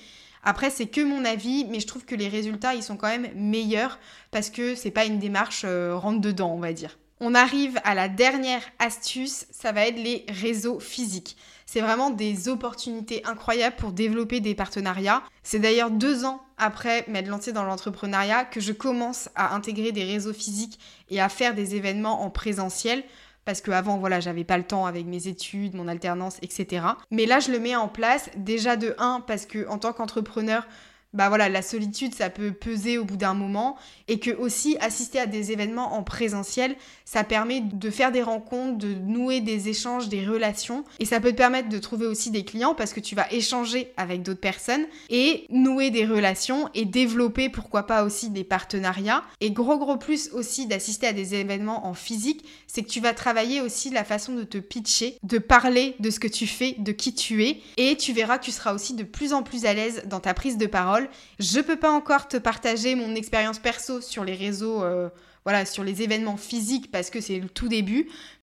Après, 0.42 0.70
c'est 0.70 0.86
que 0.86 1.00
mon 1.00 1.24
avis, 1.24 1.66
mais 1.66 1.80
je 1.80 1.86
trouve 1.86 2.04
que 2.04 2.14
les 2.14 2.28
résultats, 2.28 2.74
ils 2.74 2.82
sont 2.82 2.96
quand 2.96 3.08
même 3.08 3.28
meilleurs 3.34 3.98
parce 4.30 4.48
que 4.50 4.74
c'est 4.74 4.90
pas 4.90 5.04
une 5.04 5.18
démarche 5.18 5.62
euh, 5.64 5.96
rentre 5.96 6.20
dedans, 6.20 6.52
on 6.54 6.60
va 6.60 6.72
dire. 6.72 6.98
On 7.20 7.34
arrive 7.34 7.78
à 7.84 7.94
la 7.94 8.08
dernière 8.08 8.62
astuce, 8.78 9.46
ça 9.50 9.72
va 9.72 9.86
être 9.86 10.02
les 10.02 10.24
réseaux 10.28 10.80
physiques. 10.80 11.36
C'est 11.72 11.82
vraiment 11.82 12.10
des 12.10 12.48
opportunités 12.48 13.24
incroyables 13.24 13.76
pour 13.76 13.92
développer 13.92 14.40
des 14.40 14.56
partenariats. 14.56 15.22
C'est 15.44 15.60
d'ailleurs 15.60 15.92
deux 15.92 16.24
ans 16.24 16.42
après 16.58 17.04
m'être 17.06 17.28
lancée 17.28 17.52
dans 17.52 17.62
l'entrepreneuriat 17.62 18.44
que 18.44 18.58
je 18.58 18.72
commence 18.72 19.28
à 19.36 19.54
intégrer 19.54 19.92
des 19.92 20.02
réseaux 20.02 20.32
physiques 20.32 20.80
et 21.10 21.20
à 21.20 21.28
faire 21.28 21.54
des 21.54 21.76
événements 21.76 22.24
en 22.24 22.30
présentiel 22.30 23.04
parce 23.44 23.60
qu'avant, 23.60 23.98
voilà, 23.98 24.18
j'avais 24.18 24.42
pas 24.42 24.58
le 24.58 24.64
temps 24.64 24.84
avec 24.84 25.06
mes 25.06 25.28
études, 25.28 25.76
mon 25.76 25.86
alternance, 25.86 26.38
etc. 26.42 26.86
Mais 27.12 27.24
là, 27.24 27.38
je 27.38 27.52
le 27.52 27.60
mets 27.60 27.76
en 27.76 27.86
place 27.86 28.30
déjà 28.34 28.74
de 28.74 28.96
1 28.98 29.22
parce 29.28 29.46
que 29.46 29.68
en 29.68 29.78
tant 29.78 29.92
qu'entrepreneur, 29.92 30.66
bah 31.12 31.28
voilà, 31.28 31.48
la 31.48 31.62
solitude, 31.62 32.14
ça 32.14 32.30
peut 32.30 32.52
peser 32.52 32.96
au 32.96 33.04
bout 33.04 33.16
d'un 33.16 33.34
moment 33.34 33.76
et 34.06 34.20
que 34.20 34.30
aussi 34.30 34.76
assister 34.80 35.18
à 35.18 35.26
des 35.26 35.50
événements 35.50 35.94
en 35.94 36.04
présentiel, 36.04 36.76
ça 37.04 37.24
permet 37.24 37.60
de 37.60 37.90
faire 37.90 38.12
des 38.12 38.22
rencontres, 38.22 38.78
de 38.78 38.94
nouer 38.94 39.40
des 39.40 39.68
échanges, 39.68 40.08
des 40.08 40.24
relations 40.24 40.84
et 41.00 41.04
ça 41.04 41.18
peut 41.18 41.32
te 41.32 41.36
permettre 41.36 41.68
de 41.68 41.78
trouver 41.78 42.06
aussi 42.06 42.30
des 42.30 42.44
clients 42.44 42.74
parce 42.74 42.92
que 42.92 43.00
tu 43.00 43.16
vas 43.16 43.26
échanger 43.32 43.92
avec 43.96 44.22
d'autres 44.22 44.40
personnes 44.40 44.86
et 45.08 45.46
nouer 45.50 45.90
des 45.90 46.06
relations 46.06 46.68
et 46.74 46.84
développer 46.84 47.48
pourquoi 47.48 47.86
pas 47.86 48.04
aussi 48.04 48.30
des 48.30 48.44
partenariats. 48.44 49.24
Et 49.40 49.50
gros 49.50 49.78
gros 49.78 49.96
plus 49.96 50.30
aussi 50.32 50.66
d'assister 50.66 51.08
à 51.08 51.12
des 51.12 51.34
événements 51.34 51.86
en 51.86 51.94
physique, 51.94 52.44
c'est 52.68 52.82
que 52.82 52.88
tu 52.88 53.00
vas 53.00 53.14
travailler 53.14 53.60
aussi 53.60 53.90
la 53.90 54.04
façon 54.04 54.34
de 54.34 54.44
te 54.44 54.58
pitcher, 54.58 55.16
de 55.24 55.38
parler 55.38 55.96
de 55.98 56.10
ce 56.10 56.20
que 56.20 56.28
tu 56.28 56.46
fais, 56.46 56.76
de 56.78 56.92
qui 56.92 57.14
tu 57.14 57.44
es 57.44 57.60
et 57.76 57.96
tu 57.96 58.12
verras 58.12 58.38
que 58.38 58.44
tu 58.44 58.52
seras 58.52 58.74
aussi 58.74 58.94
de 58.94 59.02
plus 59.02 59.32
en 59.32 59.42
plus 59.42 59.64
à 59.64 59.74
l'aise 59.74 60.02
dans 60.06 60.20
ta 60.20 60.34
prise 60.34 60.56
de 60.56 60.66
parole 60.66 60.99
je 61.38 61.60
peux 61.60 61.76
pas 61.76 61.90
encore 61.90 62.28
te 62.28 62.36
partager 62.36 62.94
mon 62.94 63.14
expérience 63.14 63.58
perso 63.58 64.00
sur 64.00 64.24
les 64.24 64.34
réseaux, 64.34 64.82
euh, 64.82 65.08
voilà, 65.44 65.64
sur 65.64 65.84
les 65.84 66.02
événements 66.02 66.36
physiques 66.36 66.90
parce 66.90 67.10
que 67.10 67.20
c'est 67.20 67.38
le 67.38 67.48
tout 67.48 67.68
début. 67.68 68.08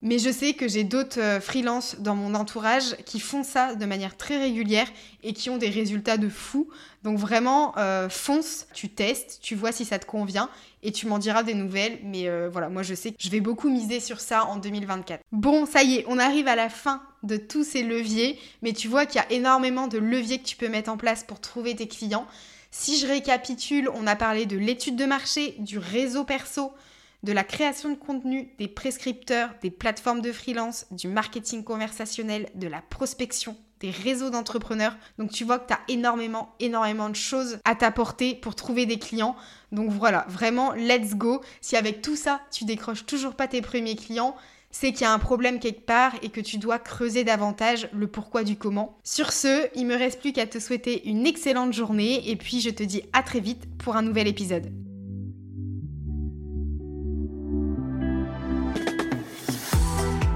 Mais 0.05 0.19
je 0.19 0.31
sais 0.31 0.53
que 0.53 0.69
j'ai 0.69 0.85
d'autres 0.85 1.19
euh, 1.19 1.41
freelances 1.41 1.97
dans 1.99 2.15
mon 2.15 2.35
entourage 2.35 2.95
qui 3.07 3.19
font 3.19 3.43
ça 3.43 3.75
de 3.75 3.87
manière 3.87 4.17
très 4.17 4.39
régulière 4.39 4.87
et 5.23 5.33
qui 5.33 5.51
ont 5.51 5.57
des 5.57 5.71
résultats 5.71 6.19
de 6.19 6.29
fou. 6.29 6.69
Donc 7.03 7.19
vraiment, 7.19 7.77
euh, 7.79 8.09
fonce, 8.09 8.67
tu 8.75 8.91
testes, 8.91 9.41
tu 9.43 9.55
vois 9.55 9.73
si 9.73 9.87
ça 9.87 9.99
te 9.99 10.05
convient 10.05 10.51
et 10.83 10.93
tu 10.93 11.07
m'en 11.07 11.19
diras 11.19 11.43
des 11.43 11.55
nouvelles. 11.55 11.99
Mais 12.05 12.29
voilà, 12.49 12.69
moi 12.69 12.83
je 12.83 12.95
sais 12.95 13.11
que 13.11 13.17
je 13.19 13.31
vais 13.31 13.41
beaucoup 13.41 13.71
miser 13.71 13.99
sur 13.99 14.21
ça 14.21 14.45
en 14.45 14.57
2024. 14.57 15.23
Bon, 15.33 15.65
ça 15.65 15.83
y 15.83 15.97
est, 15.97 16.05
on 16.07 16.19
arrive 16.19 16.49
à 16.49 16.55
la 16.55 16.69
fin 16.69 17.03
de 17.23 17.39
tous 17.39 17.65
ces 17.65 17.83
leviers, 17.83 18.39
mais 18.61 18.75
tu 18.75 18.89
vois 18.89 19.07
qu'il 19.07 19.23
y 19.23 19.25
a 19.25 19.33
énormément 19.33 19.89
de 19.89 19.97
leviers 19.97 20.39
que 20.39 20.47
tu 20.47 20.57
peux 20.57 20.69
mettre 20.69 20.91
en 20.91 20.99
place 20.99 21.25
pour 21.25 21.41
trouver 21.41 21.75
tes 21.75 21.89
clients. 21.89 22.27
Si 22.77 22.99
je 22.99 23.07
récapitule, 23.07 23.89
on 23.95 24.07
a 24.07 24.17
parlé 24.17 24.47
de 24.47 24.59
l'étude 24.59 24.97
de 24.97 25.07
marché, 25.07 25.55
du 25.61 25.79
réseau 25.79 26.25
perso, 26.25 26.73
de 27.25 27.33
la 27.33 27.43
création 27.43 27.89
de 27.89 27.95
contenu, 27.95 28.51
des 28.59 28.69
prescripteurs, 28.69 29.49
des 29.63 29.71
plateformes 29.71 30.21
de 30.21 30.31
freelance, 30.31 30.85
du 30.91 31.09
marketing 31.09 31.65
conversationnel, 31.65 32.51
de 32.55 32.69
la 32.69 32.83
prospection, 32.83 33.57
des 33.81 33.91
réseaux 33.91 34.29
d'entrepreneurs. 34.29 34.95
Donc 35.19 35.31
tu 35.31 35.43
vois 35.45 35.59
que 35.59 35.69
tu 35.69 35.73
as 35.73 35.81
énormément, 35.89 36.55
énormément 36.61 37.09
de 37.09 37.17
choses 37.17 37.59
à 37.65 37.75
t'apporter 37.75 38.35
pour 38.35 38.55
trouver 38.55 38.85
des 38.85 38.99
clients. 38.99 39.37
Donc 39.73 39.91
voilà, 39.91 40.27
vraiment, 40.29 40.73
let's 40.75 41.15
go. 41.15 41.41
Si 41.63 41.77
avec 41.77 42.03
tout 42.03 42.15
ça, 42.15 42.43
tu 42.51 42.67
décroches 42.67 43.07
toujours 43.07 43.35
pas 43.35 43.49
tes 43.49 43.63
premiers 43.63 43.97
clients, 43.97 44.37
c'est 44.71 44.93
qu'il 44.93 45.03
y 45.03 45.05
a 45.05 45.13
un 45.13 45.19
problème 45.19 45.61
quelque 45.61 45.87
part 45.87 46.13
et 46.21 46.29
que 46.29 46.43
tu 46.43 46.59
dois 46.59 46.79
creuser 46.79 47.25
davantage 47.25 47.89
le 47.95 48.07
pourquoi 48.07 48.45
du 48.45 48.57
comment. 48.57 48.99
Sur 49.03 49.33
ce, 49.33 49.67
il 49.75 49.87
me 49.87 49.97
reste 49.97 50.21
plus 50.21 50.35
qu'à 50.35 50.47
te 50.47 50.59
souhaiter 50.59 51.09
une 51.09 51.27
excellente 51.27 51.73
journée 51.73 52.29
et 52.29 52.37
puis 52.37 52.61
je 52.61 52.71
te 52.71 52.83
dis 52.83 53.03
à 53.15 53.23
très 53.23 53.41
vite 53.41 53.65
pour 53.79 53.97
un 53.97 54.03
nouvel 54.03 54.29
épisode. 54.29 54.84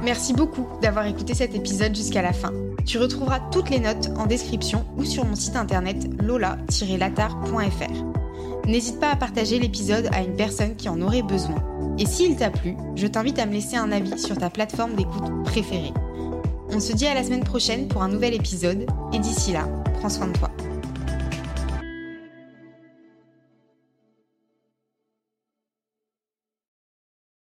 Merci 0.09 0.33
beaucoup 0.33 0.67
d'avoir 0.81 1.05
écouté 1.05 1.35
cet 1.35 1.55
épisode 1.55 1.95
jusqu'à 1.95 2.23
la 2.23 2.33
fin. 2.33 2.51
Tu 2.87 2.97
retrouveras 2.97 3.41
toutes 3.53 3.69
les 3.69 3.79
notes 3.79 4.09
en 4.17 4.25
description 4.25 4.87
ou 4.97 5.05
sur 5.05 5.27
mon 5.27 5.35
site 5.35 5.55
internet 5.55 5.99
lola-latar.fr. 6.23 7.47
N'hésite 8.67 9.01
pas 9.01 9.11
à 9.11 9.17
partager 9.17 9.59
l'épisode 9.59 10.09
à 10.15 10.23
une 10.23 10.35
personne 10.35 10.77
qui 10.77 10.89
en 10.89 11.03
aurait 11.03 11.21
besoin. 11.21 11.63
Et 11.99 12.07
s'il 12.07 12.37
t'a 12.37 12.49
plu, 12.49 12.75
je 12.97 13.07
t'invite 13.07 13.39
à 13.39 13.45
me 13.45 13.53
laisser 13.53 13.77
un 13.77 13.93
avis 13.93 14.19
sur 14.19 14.39
ta 14.39 14.49
plateforme 14.49 14.95
d'écoute 14.95 15.45
préférée. 15.45 15.93
On 16.71 16.81
se 16.81 16.95
dit 16.95 17.07
à 17.07 17.13
la 17.13 17.23
semaine 17.23 17.45
prochaine 17.45 17.87
pour 17.87 18.03
un 18.03 18.09
nouvel 18.09 18.33
épisode, 18.33 18.87
et 19.13 19.19
d'ici 19.19 19.53
là, 19.53 19.69
prends 20.01 20.09
soin 20.09 20.29
de 20.29 20.39
toi. 20.39 20.49